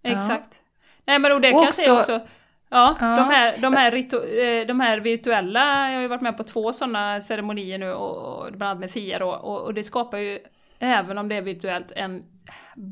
[0.03, 0.63] Exakt.
[1.05, 2.29] Nej men och det kan också, jag säga också,
[2.69, 3.17] Ja, ja.
[3.17, 6.45] De, här, de, här ritu, eh, de här virtuella, jag har ju varit med på
[6.45, 10.19] två sådana ceremonier nu, och, och, bland annat med Fia då, och, och, det skapar
[10.19, 10.39] ju,
[10.79, 12.25] även om det är virtuellt, en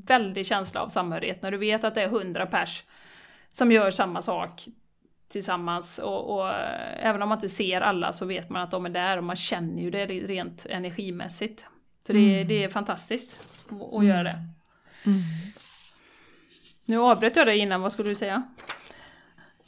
[0.07, 2.85] väldig känsla av samhörighet när du vet att det är hundra pers
[3.49, 4.69] som gör samma sak
[5.29, 6.51] tillsammans och, och,
[6.99, 9.37] även om man inte ser alla så vet man att de är där och man
[9.37, 11.67] känner ju det rent energimässigt.
[12.07, 12.49] Så det, mm.
[12.49, 14.39] det är fantastiskt att, att göra det.
[15.07, 15.21] Mm.
[16.85, 18.43] Nu avbröt jag dig innan, vad skulle du säga?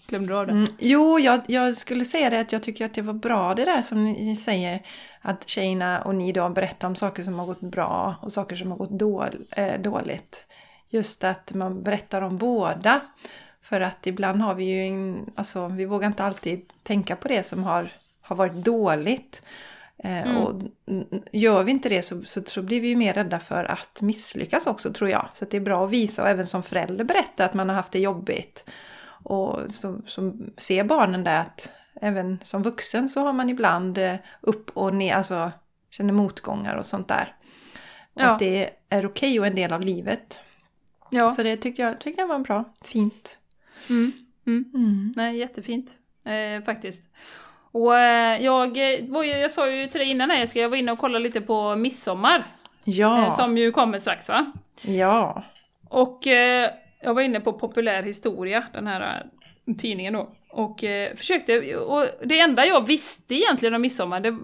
[0.06, 0.52] Glömde du av det?
[0.52, 3.64] Mm, jo, jag, jag, skulle säga det att jag tycker att det var bra det
[3.64, 4.82] där som ni säger.
[5.20, 8.70] Att tjejerna och ni då berättar om saker som har gått bra och saker som
[8.70, 10.46] har gått då, eh, dåligt.
[10.88, 13.00] Just att man berättar om båda.
[13.62, 17.42] För att ibland har vi ju en, alltså vi vågar inte alltid tänka på det
[17.42, 17.88] som har,
[18.20, 19.42] har varit dåligt.
[19.98, 20.36] Eh, mm.
[20.36, 20.62] Och
[21.32, 24.66] gör vi inte det så, så, så, blir vi ju mer rädda för att misslyckas
[24.66, 25.28] också tror jag.
[25.34, 27.92] Så det är bra att visa och även som förälder berätta att man har haft
[27.92, 28.64] det jobbigt.
[29.28, 34.14] Och som, som ser barnen där att även som vuxen så har man ibland eh,
[34.40, 35.52] upp och ner, alltså
[35.90, 37.34] känner motgångar och sånt där.
[38.14, 38.30] Och ja.
[38.30, 40.40] att det är okej okay och en del av livet.
[41.10, 41.30] Ja.
[41.30, 42.64] Så det tyckte jag, tyckte jag var bra.
[42.84, 43.38] Fint.
[43.88, 44.12] Mm.
[44.46, 44.64] Mm.
[44.74, 45.12] Mm.
[45.16, 47.10] Nej, jättefint eh, faktiskt.
[47.72, 50.92] Och eh, jag, var ju, jag sa ju till dig innan här, jag var inne
[50.92, 52.46] och kollade lite på Midsommar.
[52.84, 53.26] Ja.
[53.26, 54.52] Eh, som ju kommer strax va?
[54.82, 55.44] Ja.
[55.88, 56.70] Och eh,
[57.06, 59.22] jag var inne på Populär Historia, den här
[59.66, 64.38] äh, tidningen då, och eh, försökte, och det enda jag visste egentligen om midsommar, det,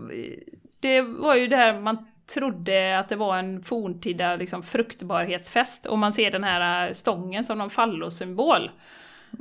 [0.81, 5.99] det var ju det här man trodde att det var en forntida liksom, fruktbarhetsfest, och
[5.99, 8.71] man ser den här äh, stången som någon fallosymbol.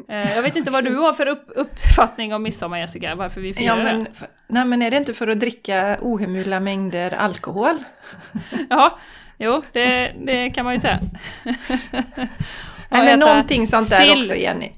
[0.08, 3.54] Eh, jag vet inte vad du har för upp, uppfattning om midsommar Jessica, varför vi
[3.54, 4.10] firar ja, men, det?
[4.48, 7.76] Nej men är det inte för att dricka ohemula mängder alkohol?
[8.70, 9.00] ja,
[9.38, 11.00] jo det, det kan man ju säga.
[12.92, 14.20] Nej, men någonting sånt där sill.
[14.20, 14.72] också Jenny.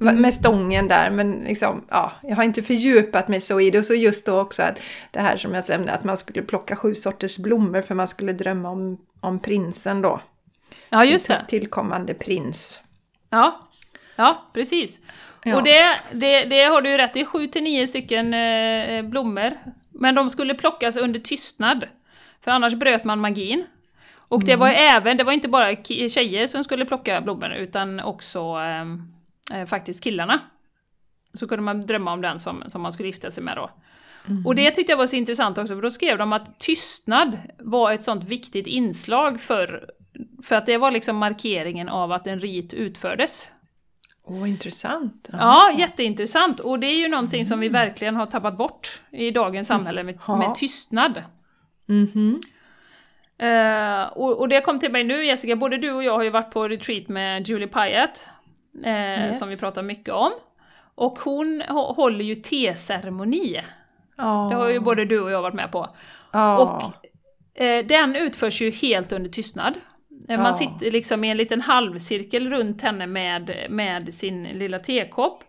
[0.00, 0.20] Mm.
[0.20, 3.78] Med stången där, men liksom, ja, jag har inte fördjupat mig så i det.
[3.78, 6.76] Och så just då också att det här som jag nämnde, att man skulle plocka
[6.76, 10.20] sju sorters blommor för man skulle drömma om, om prinsen då.
[10.88, 11.44] Ja, just det.
[11.48, 12.80] Tillkommande prins.
[13.30, 13.68] Ja,
[14.16, 15.00] ja precis.
[15.44, 15.56] Ja.
[15.56, 19.52] Och det, det, det har du ju rätt i, sju till nio stycken eh, blommor.
[19.90, 21.84] Men de skulle plockas under tystnad.
[22.44, 23.64] För annars bröt man magin.
[24.30, 24.96] Och det var mm.
[24.96, 25.76] även, det var inte bara
[26.08, 29.12] tjejer som skulle plocka blommor utan också ehm,
[29.54, 30.40] eh, faktiskt killarna.
[31.34, 33.70] Så kunde man drömma om den som, som man skulle gifta sig med då.
[34.28, 34.46] Mm.
[34.46, 37.92] Och det tyckte jag var så intressant också, för då skrev de att tystnad var
[37.92, 39.90] ett sånt viktigt inslag för,
[40.42, 43.48] för att det var liksom markeringen av att en rit utfördes.
[44.24, 45.28] Åh, oh, intressant!
[45.32, 45.38] Ja.
[45.38, 46.60] ja, jätteintressant!
[46.60, 47.86] Och det är ju någonting som vi mm.
[47.86, 51.22] verkligen har tappat bort i dagens samhälle med, med tystnad.
[51.88, 52.40] Mm -hmm.
[53.42, 56.30] Uh, och, och, det kom till mig nu Jessica, både du och jag har ju
[56.30, 58.28] varit på retreat med Julie Pyatt,
[58.86, 59.38] uh, yes.
[59.38, 60.32] som vi pratar mycket om.
[60.94, 63.60] Och hon håller ju teceremoni.
[64.18, 64.48] Oh.
[64.48, 65.88] Det har ju både du och jag varit med på.
[66.32, 66.54] Oh.
[66.54, 69.74] Och uh, den utförs ju helt under tystnad.
[70.28, 75.44] Man sitter liksom i en liten halvcirkel runt henne med, med sin lilla tekopp.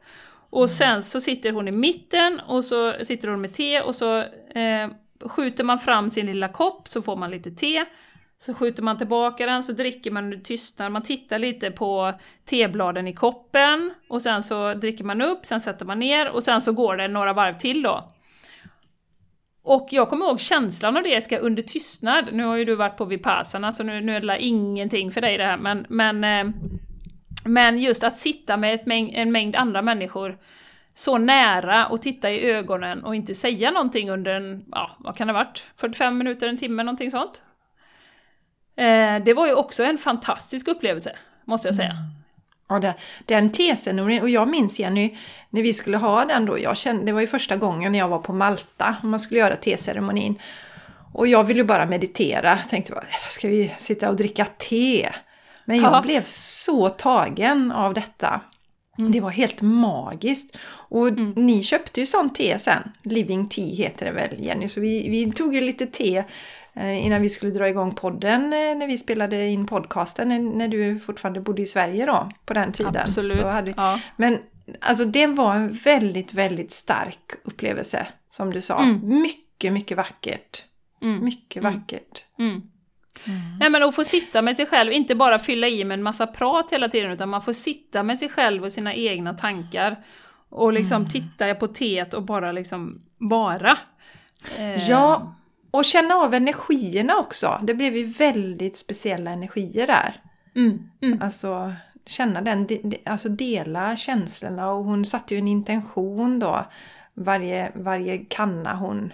[0.49, 0.67] Och mm.
[0.67, 4.17] sen så sitter hon i mitten och så sitter hon med te och så
[4.55, 4.87] eh,
[5.25, 7.85] skjuter man fram sin lilla kopp så får man lite te.
[8.37, 12.13] Så skjuter man tillbaka den så dricker man under tystnad, man tittar lite på
[12.45, 16.61] tebladen i koppen och sen så dricker man upp, sen sätter man ner och sen
[16.61, 18.09] så går det några varv till då.
[19.63, 22.97] Och jag kommer ihåg känslan av det ska under tystnad, nu har ju du varit
[22.97, 26.53] på Vipassana så nu, nu är det ingenting för dig det här men, men, eh,
[27.45, 30.37] men just att sitta med mäng, en mängd andra människor
[30.93, 35.27] så nära och titta i ögonen och inte säga någonting under en, ja, vad kan
[35.27, 35.63] det ha varit?
[35.77, 37.41] 45 minuter, en timme, någonting sånt.
[38.75, 41.15] Eh, det var ju också en fantastisk upplevelse,
[41.45, 41.95] måste jag säga.
[42.69, 45.17] Ja, det, den teceremonin, och jag minns Jenny,
[45.49, 48.19] när vi skulle ha den då, jag kände, det var ju första gången jag var
[48.19, 50.39] på Malta och man skulle göra teceremonin.
[51.13, 55.09] Och jag ville bara meditera, tänkte bara, ska vi sitta och dricka te?
[55.65, 56.01] Men jag ja.
[56.01, 58.41] blev så tagen av detta.
[59.01, 59.11] Mm.
[59.11, 60.57] Det var helt magiskt.
[60.71, 61.33] Och mm.
[61.35, 62.91] ni köpte ju sånt te sen.
[63.03, 64.67] Living Tea heter det väl Jenny?
[64.69, 66.23] Så vi, vi tog ju lite te
[66.73, 70.99] eh, innan vi skulle dra igång podden eh, när vi spelade in podcasten när du
[70.99, 72.97] fortfarande bodde i Sverige då på den tiden.
[72.97, 73.43] Absolut.
[73.43, 73.99] Hade, ja.
[74.15, 74.37] Men
[74.79, 78.79] alltså det var en väldigt, väldigt stark upplevelse som du sa.
[78.79, 79.21] Mm.
[79.21, 80.65] Mycket, mycket vackert.
[81.01, 81.25] Mm.
[81.25, 81.73] Mycket mm.
[81.73, 82.25] vackert.
[82.39, 82.61] Mm.
[83.25, 83.57] Mm.
[83.59, 86.27] Nej men att få sitta med sig själv, inte bara fylla i med en massa
[86.27, 90.03] prat hela tiden, utan man får sitta med sig själv och sina egna tankar.
[90.49, 91.09] Och liksom mm.
[91.09, 93.77] titta på teet och bara liksom vara.
[94.57, 94.89] Eh.
[94.89, 95.35] Ja,
[95.71, 97.59] och känna av energierna också.
[97.63, 100.21] Det blev ju väldigt speciella energier där.
[100.55, 100.89] Mm.
[101.01, 101.21] Mm.
[101.21, 101.73] Alltså
[102.05, 102.67] känna den,
[103.05, 106.65] alltså dela känslorna och hon satte ju en intention då.
[107.13, 109.13] Varje, varje kanna hon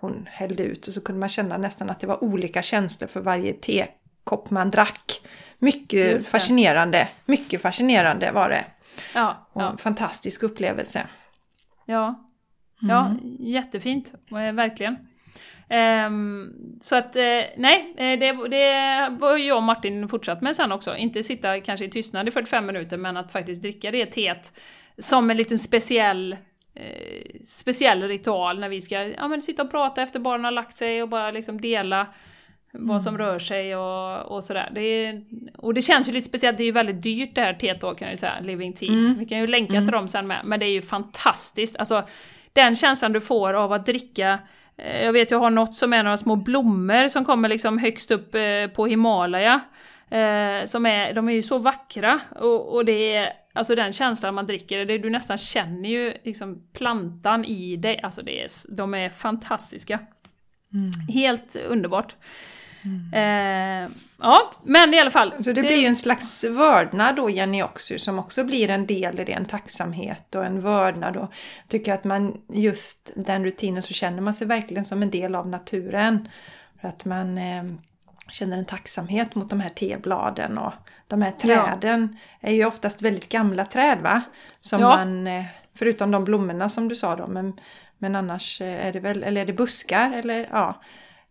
[0.00, 3.20] hon hällde ut och så kunde man känna nästan att det var olika känslor för
[3.20, 5.20] varje tekopp man drack.
[5.58, 8.64] Mycket fascinerande, mycket fascinerande var det.
[9.14, 9.76] Ja, och ja.
[9.76, 11.06] fantastisk upplevelse.
[11.86, 12.26] Ja,
[12.80, 13.36] ja mm.
[13.38, 14.96] jättefint, eh, verkligen.
[16.06, 20.72] Um, så att, uh, nej, eh, det, det var jag och Martin fortsatt med sen
[20.72, 20.96] också.
[20.96, 24.52] Inte sitta kanske i tystnad i 45 minuter, men att faktiskt dricka det teet
[24.98, 26.36] som en liten speciell
[26.76, 30.76] eh, speciell ritual när vi ska ja, men sitta och prata efter barnen har lagt
[30.76, 32.06] sig och bara liksom dela
[32.74, 32.88] mm.
[32.88, 34.70] vad som rör sig och, och sådär.
[34.74, 35.24] Det är,
[35.56, 37.94] och det känns ju lite speciellt, det är ju väldigt dyrt det här teet då
[37.94, 38.88] kan jag ju säga, Living Tea.
[38.88, 39.18] Mm.
[39.18, 39.84] Vi kan ju länka mm.
[39.84, 41.76] till dem sen med, men det är ju fantastiskt.
[41.76, 42.02] Alltså
[42.52, 44.38] den känslan du får av att dricka
[44.76, 48.10] eh, jag vet jag har något som är några små blommor som kommer liksom högst
[48.10, 49.60] upp eh, på Himalaya.
[50.10, 54.34] Eh, som är, de är ju så vackra och, och det är Alltså den känslan
[54.34, 58.00] man dricker, det, du nästan känner ju liksom plantan i dig.
[58.02, 60.00] Alltså det är, de är fantastiska.
[60.74, 60.90] Mm.
[61.08, 62.16] Helt underbart.
[62.84, 63.12] Mm.
[63.12, 65.30] Eh, ja, men i alla fall.
[65.30, 68.86] Så det, det, blir ju en slags vördnad då Jenny också, som också blir en
[68.86, 71.16] del i det, en tacksamhet och en vördnad.
[71.16, 71.32] Och
[71.68, 75.48] tycker att man just den rutinen så känner man sig verkligen som en del av
[75.48, 76.28] naturen.
[76.80, 77.64] För att man eh,
[78.30, 80.72] känner en tacksamhet mot de här tebladen och
[81.06, 82.48] de här träden ja.
[82.48, 84.22] är ju oftast väldigt gamla träd va?
[84.60, 84.96] Som ja.
[84.96, 87.52] man, eh, förutom de blommorna som du sa då, men,
[87.98, 90.82] men annars eh, är det väl, eller är det buskar eller ja,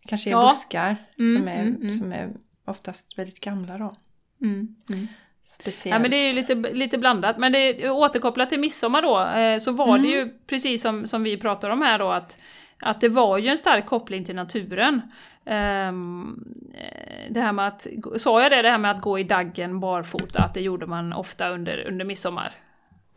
[0.06, 0.48] kanske är ja.
[0.48, 1.90] buskar mm, som, är, mm, mm.
[1.90, 2.30] som är
[2.66, 3.94] oftast väldigt gamla då.
[4.42, 5.08] Mm, mm.
[5.48, 5.94] Speciellt.
[5.94, 7.36] Ja men det är ju lite, lite blandat.
[7.38, 10.34] Men det, återkopplat till midsommar då, eh, så var det ju mm.
[10.46, 12.38] precis som, som vi pratar om här då att,
[12.82, 15.00] att det var ju en stark koppling till naturen.
[15.46, 16.44] Um,
[17.30, 17.86] det här med att,
[18.16, 21.12] sa jag det, det här med att gå i daggen barfota, att det gjorde man
[21.12, 22.52] ofta under, under midsommar?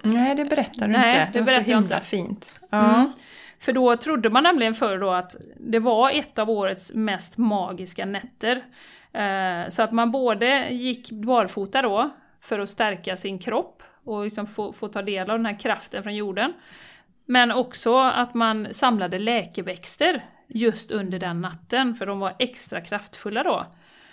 [0.02, 1.32] Nej, det berättar du Nej, inte.
[1.32, 2.02] Det, det var så himla inte.
[2.02, 2.60] fint.
[2.70, 2.96] Ja.
[2.96, 3.12] Mm.
[3.60, 8.06] För då trodde man nämligen förr då att det var ett av årets mest magiska
[8.06, 8.56] nätter.
[8.56, 12.10] Uh, så att man både gick barfota då,
[12.42, 16.04] för att stärka sin kropp och liksom få, få ta del av den här kraften
[16.04, 16.54] från jorden.
[17.26, 23.44] Men också att man samlade läkeväxter just under den natten, för de var extra kraftfulla
[23.44, 23.66] då.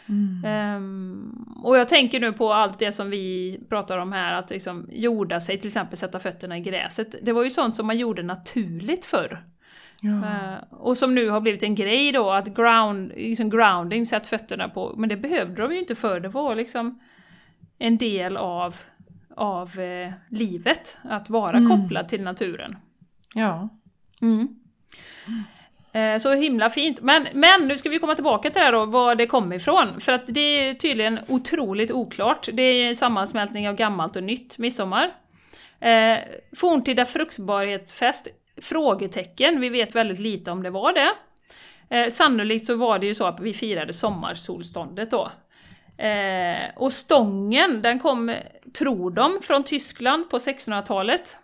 [0.08, 0.76] Mm.
[0.76, 4.88] Um, och jag tänker nu på allt det som vi pratar om här, att liksom
[4.92, 7.14] jorda sig, till exempel sätta fötterna i gräset.
[7.22, 9.44] Det var ju sånt som man gjorde naturligt förr.
[10.00, 10.10] Ja.
[10.10, 14.68] Uh, och som nu har blivit en grej då, att ground, liksom grounding, sätt fötterna
[14.68, 17.00] på, men det behövde de ju inte förr, det var liksom
[17.78, 18.74] en del av,
[19.36, 21.70] av uh, livet, att vara mm.
[21.70, 22.76] kopplad till naturen.
[23.34, 23.68] Ja.
[24.20, 24.48] Mm.
[25.96, 27.00] Eh, så himla fint.
[27.00, 30.00] Men, men nu ska vi komma tillbaka till det här då, var det kommer ifrån.
[30.00, 32.48] För att det är tydligen otroligt oklart.
[32.52, 35.12] Det är en sammansmältning av gammalt och nytt midsommar.
[35.80, 36.18] Eh,
[36.56, 38.28] forntida fruktbarhetsfest?
[38.62, 39.60] Frågetecken.
[39.60, 41.12] Vi vet väldigt lite om det var det.
[41.96, 45.30] Eh, sannolikt så var det ju så att vi firade sommarsolståndet då.
[46.04, 48.34] Eh, och stången, den kom,
[48.78, 51.36] tror de, från Tyskland på 1600-talet.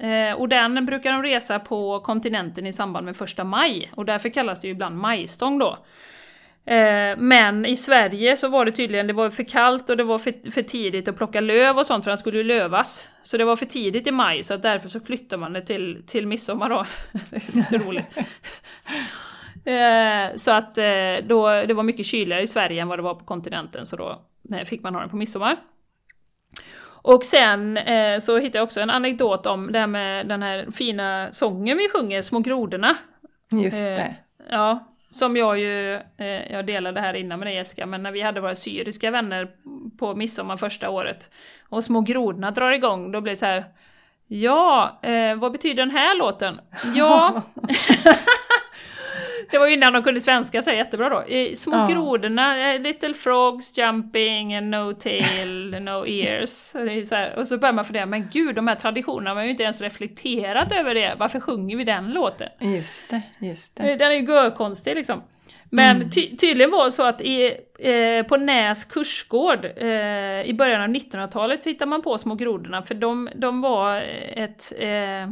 [0.00, 4.28] Eh, och den brukar de resa på kontinenten i samband med första maj, och därför
[4.28, 5.78] kallas det ju ibland majstång då.
[6.64, 10.18] Eh, men i Sverige så var det tydligen, det var för kallt och det var
[10.18, 13.08] för, för tidigt att plocka löv och sånt för den skulle ju lövas.
[13.22, 16.26] Så det var för tidigt i maj så därför så flyttar man det till, till
[16.26, 16.86] midsommar då.
[17.30, 18.18] det är lite roligt.
[19.64, 20.74] Eh, så att
[21.22, 24.22] då, det var mycket kyligare i Sverige än vad det var på kontinenten så då
[24.64, 25.56] fick man ha den på midsommar.
[27.02, 30.66] Och sen eh, så hittade jag också en anekdot om det här med den här
[30.72, 32.96] fina sången vi sjunger, Små grodorna.
[33.52, 34.14] Just Eh, det.
[34.50, 38.20] Ja, som jag ju, eh, jag delade här innan med dig Jessica, men när vi
[38.20, 39.48] hade våra syriska vänner
[39.98, 41.30] på midsommar första året
[41.68, 43.64] och Små grodorna drar igång, då blir det så här
[44.26, 46.60] Ja, eh, vad betyder den här låten?
[46.94, 47.42] Ja,
[49.50, 51.24] det var ju innan de kunde svenska så jättebra då.
[51.56, 51.86] Små Ja.
[51.92, 56.50] grodorna, eh, little frogs jumping and no tail, no ears.
[57.08, 59.50] Så här, och så börjar man fundera, men gud, de här traditionerna, man har ju
[59.50, 61.14] inte ens reflekterat över det.
[61.18, 62.48] Varför sjunger vi den låten?
[62.60, 63.90] Just det, just det.
[63.92, 65.22] Eh, Den är ju görkonstig liksom.
[65.70, 67.46] Men ty tydligen var det så att i,
[67.78, 72.82] eh, på Näs kursgård eh, i början av 1900-talet så hittade man på Små grodorna
[72.82, 75.30] för de, de var ett, eh,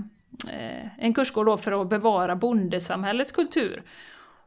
[0.99, 3.83] en kursgård då för att bevara bondesamhällets kultur.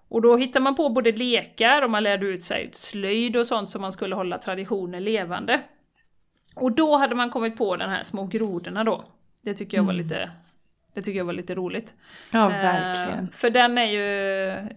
[0.08, 3.70] Och då hittade man på både lekar och man lärde ut sig slöjd och sånt
[3.70, 5.62] som man skulle hålla traditioner levande.
[6.56, 9.06] Och då hade man kommit på den här Små grodorna då.
[9.42, 10.32] Det tycker jag var lite,
[10.94, 11.96] det tycker jag var lite roligt.
[12.32, 13.32] Ja, Eh, verkligen.
[13.32, 14.00] För den är ju...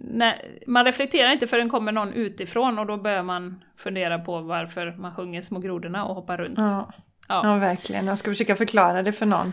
[0.01, 4.95] När, man reflekterar inte förrän kommer någon utifrån och då börjar man fundera på varför
[4.99, 6.59] man sjunger Små grodorna och hoppar runt.
[6.59, 6.93] Ja,
[7.29, 8.07] Ja, ja, verkligen.
[8.07, 9.53] Jag ska försöka förklara det för någon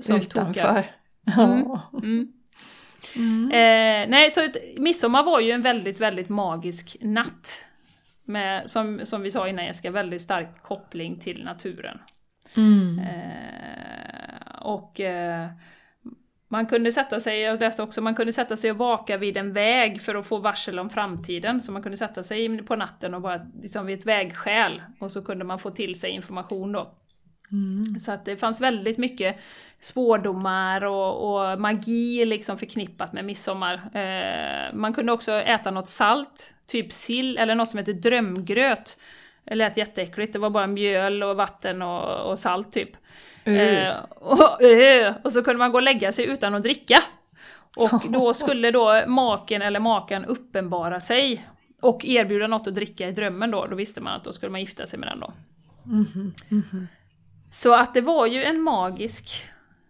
[0.00, 0.90] som utanför.
[1.24, 1.80] Ja.
[2.02, 2.32] Mm.
[3.16, 3.50] Mm.
[3.50, 7.64] Eh, nej, så ett, midsommar var ju en väldigt, väldigt magisk natt.
[8.24, 11.98] Med, som, som vi sa innan Jessica, väldigt stark koppling till naturen.
[12.56, 12.98] Mm.
[12.98, 15.48] Eh, och eh,
[16.48, 19.52] man kunde sätta sig, jag läste också, man kunde sätta sig och vaka vid en
[19.52, 21.62] väg för att få varsel om framtiden.
[21.62, 25.24] Så man kunde sätta sig på natten och bara liksom vid ett vägskäl och så
[25.24, 26.94] kunde man få till sig information då.
[27.52, 27.98] Mm.
[27.98, 29.36] Så att det fanns väldigt mycket
[29.80, 33.74] spårdomar och, och magi liksom förknippat med midsommar.
[33.74, 38.98] Eh, man kunde också äta något salt, typ sill eller något som heter drömgröt.
[39.44, 42.90] Det lät jätteäckligt, det var bara mjöl och vatten och, och salt typ.
[43.44, 47.02] Eh, och, eh, och så kunde man gå och lägga sig utan att dricka.
[47.76, 51.46] Och då skulle då maken eller makan uppenbara sig
[51.80, 54.60] och erbjuda något att dricka i drömmen då, då visste man att då skulle man
[54.60, 55.32] gifta sig med den då.
[55.84, 56.88] Mhm, mhm.
[57.50, 59.44] Så att det var ju en magisk,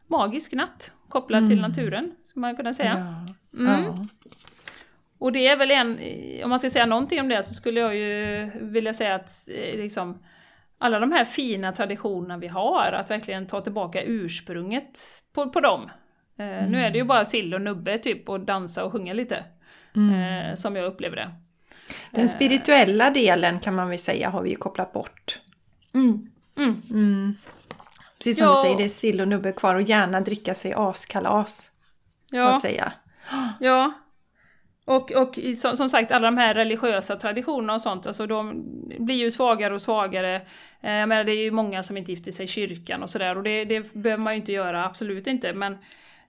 [0.06, 1.70] magisk natt kopplad till Mm.
[1.70, 3.24] naturen, skulle man kunna säga.
[3.52, 3.58] Ja.
[3.66, 3.82] Mm.
[3.84, 4.06] Ja.
[5.18, 5.98] Och det är väl en,
[6.44, 9.76] om man ska säga någonting om det så skulle jag ju vilja säga att eh,
[9.78, 10.22] liksom,
[10.78, 15.00] alla de här fina traditionerna vi har, att verkligen ta tillbaka ursprunget
[15.32, 15.90] på, på dem.
[16.38, 19.36] Eh, Nu är det ju bara sill och nubbe typ och dansa och sjunga lite,
[19.94, 21.30] eh, som jag upplever det.
[22.10, 25.40] Den spirituella delen kan man väl säga har vi ju kopplat bort.
[25.94, 26.30] Mm.
[26.56, 26.82] Mm.
[26.90, 27.34] Mm.
[28.18, 28.50] Precis som Ja.
[28.54, 31.72] du säger, det är sill och nubbe kvar och gärna dricka sig askalas.
[32.30, 32.54] Så Ja.
[32.56, 32.92] att säga.
[33.60, 33.92] Ja.
[34.84, 38.64] Och, och som, som sagt, alla de här religiösa traditionerna och sånt, alltså de
[38.98, 40.34] blir ju svagare och svagare.
[40.80, 43.36] Eh, jag menar, det är ju många som inte gifter sig i kyrkan och sådär,
[43.36, 45.52] och det, det behöver man ju inte göra, absolut inte.
[45.52, 45.72] Men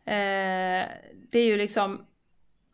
[0.05, 0.87] eh,
[1.31, 2.01] det är ju liksom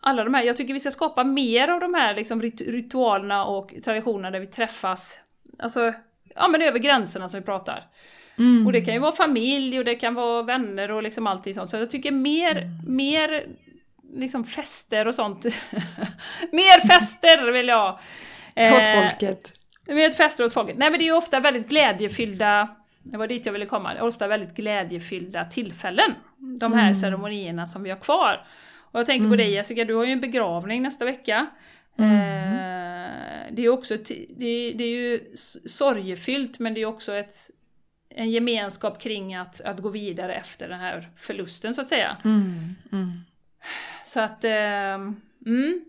[0.02, 3.46] alla de här, jag tycker vi ska skapa mer av de här liksom, rit- ritualerna
[3.46, 5.20] och traditionerna där vi träffas,
[5.60, 5.94] alltså,
[6.36, 7.88] ja men över gränserna som vi pratar.
[8.38, 8.66] Mm.
[8.66, 11.70] Och det kan ju vara familj och det kan vara vänner och liksom allting sånt.
[11.70, 13.46] Så jag tycker mer, mer
[14.14, 15.46] liksom fester och sånt.
[16.52, 18.00] mer fester vill jag!
[18.56, 19.54] Eh, Åt folket.
[19.88, 20.78] Mer fester åt folket.
[20.78, 24.28] Nej men det är ju ofta väldigt glädjefyllda, det var dit jag ville komma, ofta
[24.28, 26.12] väldigt glädjefyllda tillfällen.
[26.60, 26.96] De här Mm.
[26.96, 28.46] ceremonierna som vi har kvar.
[28.92, 31.48] Och jag tänker på dig Jessica, du har ju en begravning nästa vecka.
[31.98, 32.54] Mm.
[32.54, 35.36] Eh, det är också ett, det är, det är ju
[35.66, 37.36] sorgefyllt men det är också ett,
[38.10, 42.18] en gemenskap kring att, att gå vidare efter den här förlusten så att säga.
[42.26, 42.76] Mm.
[42.92, 43.12] Mm.
[44.06, 44.94] Så att, eh,
[45.46, 45.86] mm,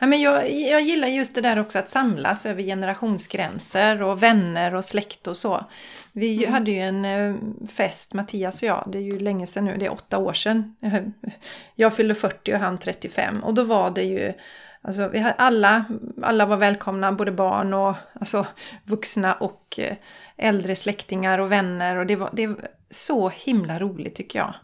[0.00, 4.74] Ja, men jag, jag gillar just det där också att samlas över generationsgränser och vänner
[4.74, 5.66] och släkt och så.
[6.12, 7.34] Vi ju- hade ju en eh,
[7.68, 10.76] fest, Mattias och jag, det är ju länge sedan nu, det är åtta år sedan.
[11.74, 14.32] Jag fyllde 40 och han 35 och då var det ju
[14.84, 15.84] Alltså, vi hade alla,
[16.22, 18.46] alla var välkomna, både barn och alltså,
[18.84, 19.96] vuxna och eh,
[20.36, 21.96] äldre släktingar och vänner.
[21.96, 24.54] Och det var, det var så himla roligt tycker jag.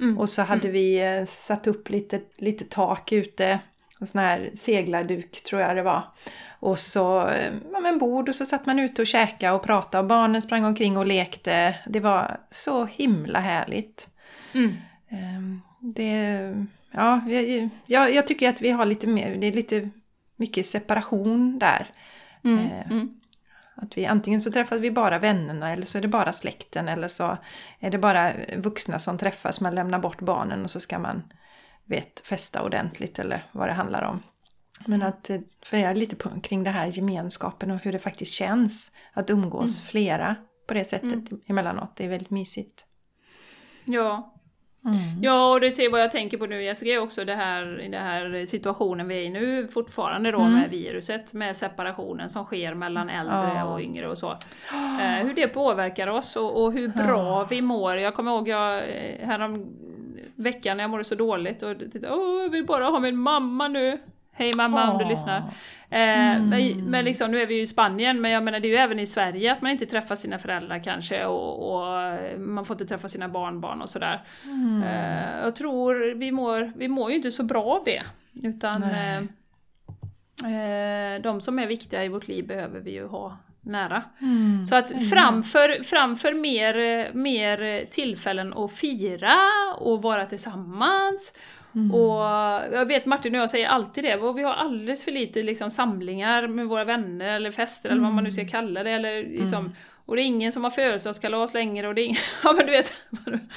[0.00, 3.58] mm, Och så hade vi eh, satt upp lite, lite tak ute.
[4.00, 6.02] En sån här seglarduk tror jag det var.
[6.60, 10.02] Och så eh, ja, men bord och så satt man ute och käkade och pratade
[10.02, 11.74] och barnen sprang omkring och lekte.
[11.86, 14.08] Det var så himla härligt.
[14.54, 14.76] mm,
[15.10, 16.40] Ehm, Det,
[16.90, 17.20] ja,
[17.86, 19.90] jag, jag, tycker att vi har lite mer, det är lite
[20.36, 21.90] mycket separation där.
[22.44, 23.14] mm, Eh, mm.
[23.74, 27.08] Att vi antingen så träffar vi bara vännerna eller så är det bara släkten eller
[27.08, 27.38] så
[27.78, 31.22] är det bara vuxna som träffas, man lämnar bort barnen och så ska man
[31.84, 34.22] vet, festa ordentligt eller vad det handlar om.
[34.86, 38.92] Men att eh, fundera lite på, kring det här gemenskapen och hur det faktiskt känns
[39.12, 40.36] att umgås flera
[40.66, 41.40] på det sättet mm.
[41.46, 41.96] emellanåt.
[41.96, 42.86] Det är väldigt mysigt.
[43.84, 44.34] Ja.
[44.88, 45.22] Mm.
[45.22, 48.04] Ja, och det ser vad jag tänker på nu Jessica, också det här, i den
[48.04, 50.52] här situationen vi är i nu fortfarande då mm.
[50.52, 53.64] med viruset, med separationen som sker mellan äldre ja.
[53.64, 54.30] och yngre och så.
[54.98, 57.46] Eh, hur det påverkar oss och, och hur bra ja.
[57.50, 57.96] vi mår.
[57.96, 59.66] Jag kommer ihåg jag, eh, härom
[60.34, 63.68] veckan när jag mådde så dåligt och tittade, Åh, jag vill bara ha min mamma
[63.68, 63.98] nu.
[64.38, 64.90] Hej mamma oh.
[64.90, 65.38] om du lyssnar.
[65.90, 66.48] Eh, mm.
[66.48, 68.76] men, men liksom, nu är vi ju i Spanien, men jag menar det är ju
[68.76, 72.86] även i Sverige att man inte träffar sina föräldrar kanske och, och man får inte
[72.86, 74.24] träffa sina barnbarn och sådär.
[74.44, 74.82] Mm.
[74.82, 78.02] Eh, jag tror vi mår, vi mår ju inte så bra av det.
[78.42, 84.02] Utan eh, eh, de som är viktiga i vårt liv behöver vi ju ha nära.
[84.20, 84.66] Mm.
[84.66, 86.74] Så att framför, framför mer,
[87.12, 89.34] mer tillfällen att fira
[89.78, 91.32] och vara tillsammans
[91.74, 91.94] Mm.
[91.94, 92.20] Och
[92.72, 95.70] jag vet Martin och jag säger alltid det, och vi har alldeles för lite liksom,
[95.70, 97.98] samlingar med våra vänner eller fester mm.
[97.98, 98.50] eller vad man nu ska mm.
[98.50, 98.90] kalla det.
[98.90, 99.72] Eller, liksom, mm.
[100.08, 102.72] Och det är ingen som har födelsedagskalas längre och det är ingen, ja men du
[102.72, 102.92] vet.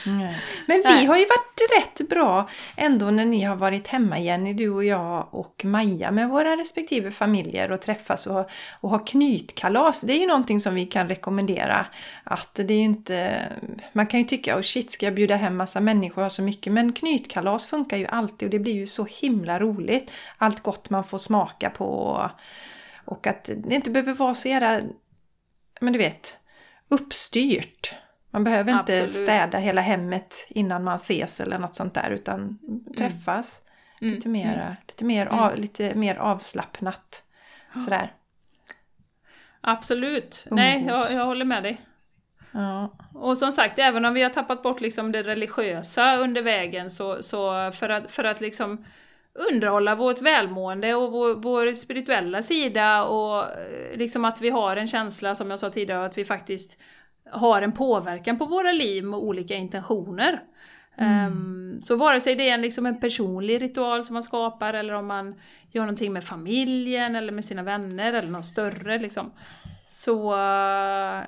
[0.05, 0.37] Nej.
[0.67, 4.69] Men vi har ju varit rätt bra ändå när ni har varit hemma Jenny, du
[4.69, 8.49] och jag och Maja med våra respektive familjer och träffas och,
[8.81, 10.01] och ha knytkalas.
[10.01, 11.85] Det är ju någonting som vi kan rekommendera.
[12.23, 13.47] Att det är ju inte,
[13.93, 16.41] man kan ju tycka, oh shit ska jag bjuda hem massa människor och ha så
[16.41, 16.73] mycket.
[16.73, 20.11] Men knytkalas funkar ju alltid och det blir ju så himla roligt.
[20.37, 22.29] Allt gott man får smaka på.
[23.05, 24.81] Och att det inte behöver vara så jävla
[25.81, 26.39] men du vet,
[26.91, 27.95] uppstyrt.
[28.31, 29.09] Man behöver inte Absolut.
[29.09, 32.93] städa hela hemmet innan man ses eller något sånt där utan mm.
[32.97, 33.63] träffas
[34.01, 34.13] mm.
[34.13, 34.73] lite, mer, mm.
[34.87, 35.61] lite, mer av, mm.
[35.61, 37.23] lite mer avslappnat.
[37.73, 38.13] Sådär.
[39.61, 40.43] Absolut.
[40.45, 40.55] Umgås.
[40.55, 41.81] Nej, jag, jag håller med dig.
[42.51, 42.97] Ja.
[43.13, 47.23] Och som sagt, även om vi har tappat bort liksom det religiösa under vägen så,
[47.23, 48.85] så för att, för att liksom
[49.33, 54.87] underhålla vårt välmående och vår, vår, spirituella sida och eh, liksom att vi har en
[54.87, 56.77] känsla, som jag sa tidigare, att vi faktiskt
[57.31, 60.43] har en påverkan på våra liv med olika intentioner.
[60.97, 61.31] Mm.
[61.31, 64.93] Um, så vare sig det är en, liksom en personlig ritual som man skapar eller
[64.93, 65.35] om man
[65.71, 69.31] gör någonting med familjen eller med sina vänner eller något större liksom,
[69.85, 71.21] så uh,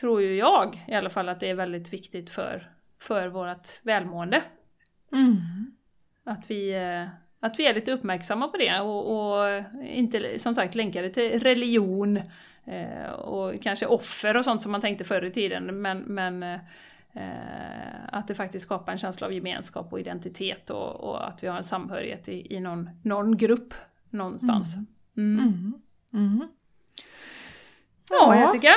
[0.00, 2.70] tror ju jag i alla fall att det är väldigt viktigt för,
[3.00, 4.42] för vårt välmående.
[5.12, 5.36] Mm.
[6.24, 7.08] Att vi uh,
[7.42, 11.40] att vi är lite uppmärksamma på det och, och inte som sagt länka det till
[11.40, 12.16] religion
[12.64, 16.58] eh, och kanske offer och sånt som man tänkte förr i tiden men, men eh,
[18.12, 21.56] att det faktiskt skapar en känsla av gemenskap och identitet och, och att vi har
[21.56, 23.74] en samhörighet i, i någon, någon grupp
[24.10, 24.74] någonstans.
[25.16, 25.38] Mm.
[25.38, 25.74] Mm.
[26.14, 26.48] Mm.
[28.10, 28.72] Ja, Jessica?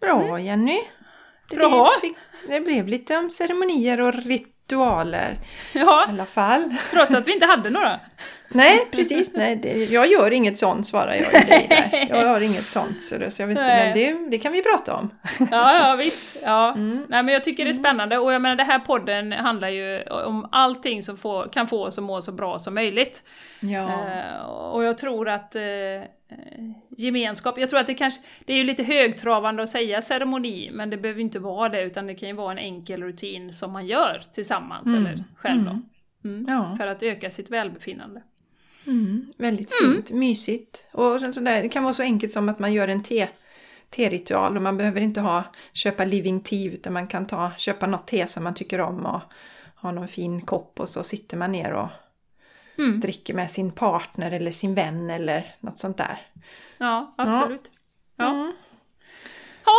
[0.00, 0.44] Bra mm.
[0.44, 0.80] Jenny!
[1.50, 1.90] Det Bra!
[2.00, 2.14] Blev,
[2.48, 5.38] det blev lite om ceremonier och rit ritualer.
[5.72, 6.74] Ja, i alla fall.
[6.90, 8.00] trots att vi inte hade några.
[8.48, 9.32] Nej, precis.
[9.34, 12.06] Nej, det, jag gör inget sånt svarar jag dig där.
[12.08, 13.02] Jag har inget sånt.
[13.02, 15.10] Så, det, så jag vet inte, men det, det kan vi prata om.
[15.50, 16.36] ja, ja visst.
[16.42, 16.72] Ja.
[16.72, 17.06] Mm.
[17.08, 17.84] Nej, men jag tycker det är mm.
[17.84, 21.84] spännande och jag menar den här podden handlar ju om allting som får, kan få
[21.84, 23.22] oss att må så bra som möjligt.
[23.60, 23.84] Ja.
[23.84, 26.04] Uh, och jag tror att uh,
[26.96, 30.90] gemenskap, jag tror att det kanske, det är ju lite högtravande att säga ceremoni, men
[30.90, 33.86] det behöver inte vara det, utan det kan ju vara en enkel rutin som man
[33.86, 35.06] gör tillsammans mm.
[35.06, 35.70] eller själv då.
[35.70, 35.82] Mm.
[36.24, 36.46] Mm.
[36.48, 36.76] Ja.
[36.78, 38.22] För att öka sitt välbefinnande.
[38.86, 39.26] Mm.
[39.36, 40.20] Väldigt fint, mm.
[40.20, 40.86] mysigt.
[40.92, 43.28] Och sådär, det kan vara så enkelt som att man gör en te
[43.90, 48.06] te-ritual och man behöver inte ha, köpa living tea utan man kan ta, köpa något
[48.06, 49.20] te som man tycker om och
[49.76, 51.88] ha någon fin kopp och så sitter man ner och
[52.78, 53.00] mm.
[53.00, 56.18] dricker med sin partner eller sin vän eller något sånt där.
[56.78, 57.70] Ja, absolut.
[58.16, 58.24] Ja.
[58.24, 58.30] Ja.
[58.30, 58.52] Mm.
[59.64, 59.74] ja.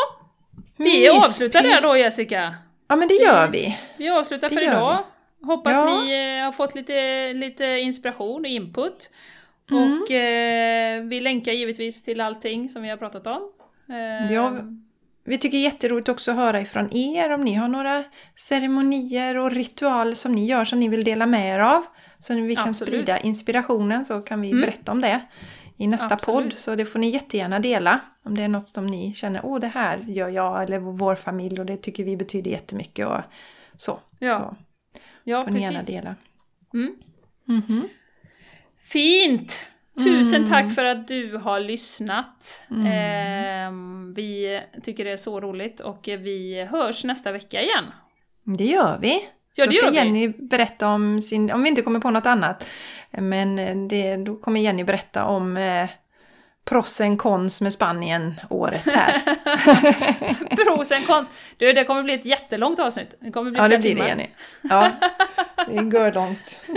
[0.78, 2.56] Vi Mys, avslutar där då Jessica.
[2.88, 3.80] Ja men det gör vi.
[3.98, 4.98] Vi avslutar det för idag.
[4.98, 5.14] Vi.
[5.42, 6.02] Hoppas ja.
[6.02, 9.10] ni eh, har fått lite, lite inspiration och input.
[9.72, 10.02] Mm.
[10.02, 13.52] Och eh, vi länkar givetvis till allting som vi har pratat om.
[13.90, 14.54] Eh, ja,
[15.24, 18.04] vi tycker jätteroligt också att höra ifrån er om ni har några
[18.36, 21.86] ceremonier och ritualer som ni gör som ni vill dela med er av.
[22.20, 22.94] Så vi kan Absolut.
[22.94, 24.62] sprida inspirationen så kan vi mm.
[24.62, 25.22] berätta om det
[25.78, 26.44] i nästa Absolut.
[26.44, 26.60] podd.
[26.60, 28.00] Så det får ni jättegärna dela.
[28.24, 31.60] Om det är något som ni känner, åh det här gör jag eller vår familj
[31.60, 33.22] och det tycker vi betyder jättemycket och
[33.78, 34.00] så.
[34.20, 34.56] Ja, så
[35.26, 35.70] ja får precis.
[35.70, 36.16] ni gärna dela.
[36.74, 36.96] Mm.
[37.50, 37.90] Mm -hmm.
[38.80, 39.60] Fint!
[40.04, 40.50] Tusen mm.
[40.50, 42.62] tack för att du har lyssnat.
[42.70, 43.72] Eh,
[44.16, 47.86] vi tycker det är så roligt och vi hörs nästa vecka igen.
[48.44, 49.30] Det gör vi.
[49.56, 50.48] Ja, då ska Jenny vi.
[50.48, 52.70] berätta om sin, om vi inte kommer på något annat,
[53.12, 55.90] men det, då kommer Jenny berätta om eh,
[56.66, 59.22] prosen cons med Spanien året här.
[60.55, 61.32] prosen cons!
[61.57, 63.16] Du, det kommer bli ett jättelångt avsnitt.
[63.22, 64.28] Det kommer bli ja, det blir det Jenny.
[64.61, 64.91] Ja,
[65.68, 66.61] det går långt.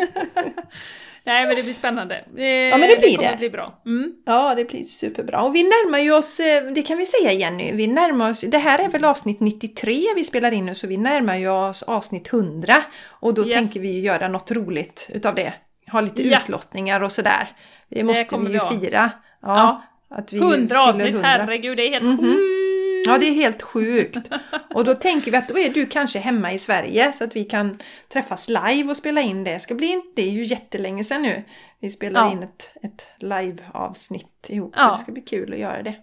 [1.25, 2.15] Nej men det blir spännande.
[2.37, 3.33] Eh, Ja, men det blir kommer det.
[3.33, 3.83] att bli bra.
[3.87, 4.13] Mm.
[4.27, 5.43] Ja, det blir superbra.
[5.43, 8.59] Och vi närmar ju oss, eh, det kan vi säga Jenny, vi närmar oss, det
[8.59, 12.29] här är väl avsnitt 93 vi spelar in nu, så vi närmar ju oss avsnitt
[12.33, 12.75] 100.
[13.09, 13.55] Och då Yes.
[13.55, 15.53] tänker vi göra något roligt utav det.
[15.93, 16.39] Ha lite Ja.
[16.43, 17.49] utlottningar och sådär.
[17.91, 18.71] Det måste kommer vi vi ju ha.
[18.81, 19.11] fira.
[19.43, 19.83] Ja, Ja.
[20.11, 21.29] Att vi 100 fyller avsnitt, 100.
[21.29, 22.19] herregud det är helt Mhm.
[22.19, 23.07] sjukt!
[23.07, 24.31] Ja, det är helt sjukt.
[24.75, 27.45] Och då tänker vi att då är du kanske hemma i Sverige så att vi
[27.45, 27.79] kan
[28.13, 29.61] träffas live och spela in det.
[29.61, 31.45] Ska bli, det är ju jättelänge sedan nu.
[31.81, 32.33] Vi spelar Ja.
[32.33, 34.83] in ett, ett live-avsnitt ihop Ja.
[34.85, 35.95] så det ska bli kul att göra det.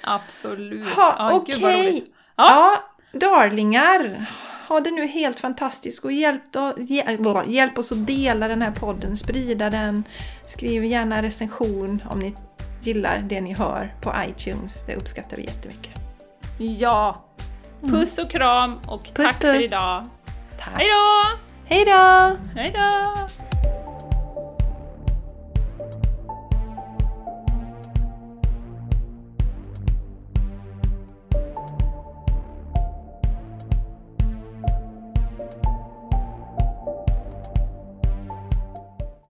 [0.00, 0.88] Absolut.
[0.88, 1.60] Ha, Ja, Okej!
[1.90, 2.04] roligt.
[2.36, 2.72] Ja.
[3.12, 4.26] darlingar!
[4.68, 8.70] Ha det nu helt fantastiskt och hjälp, och, hjälp, hjälp oss att dela den här
[8.70, 10.04] podden, sprida den.
[10.46, 12.34] Skriv gärna recension om ni
[12.82, 14.86] gillar det ni hör på iTunes.
[14.86, 15.92] Det uppskattar vi jättemycket.
[16.58, 17.24] Ja.
[17.80, 19.64] Puss och kram och Puss, tack för puss.
[19.64, 20.08] idag.
[20.58, 20.72] Tack!
[20.76, 21.38] Hej då!
[21.64, 22.36] Hej då!
[22.60, 23.02] Hej då!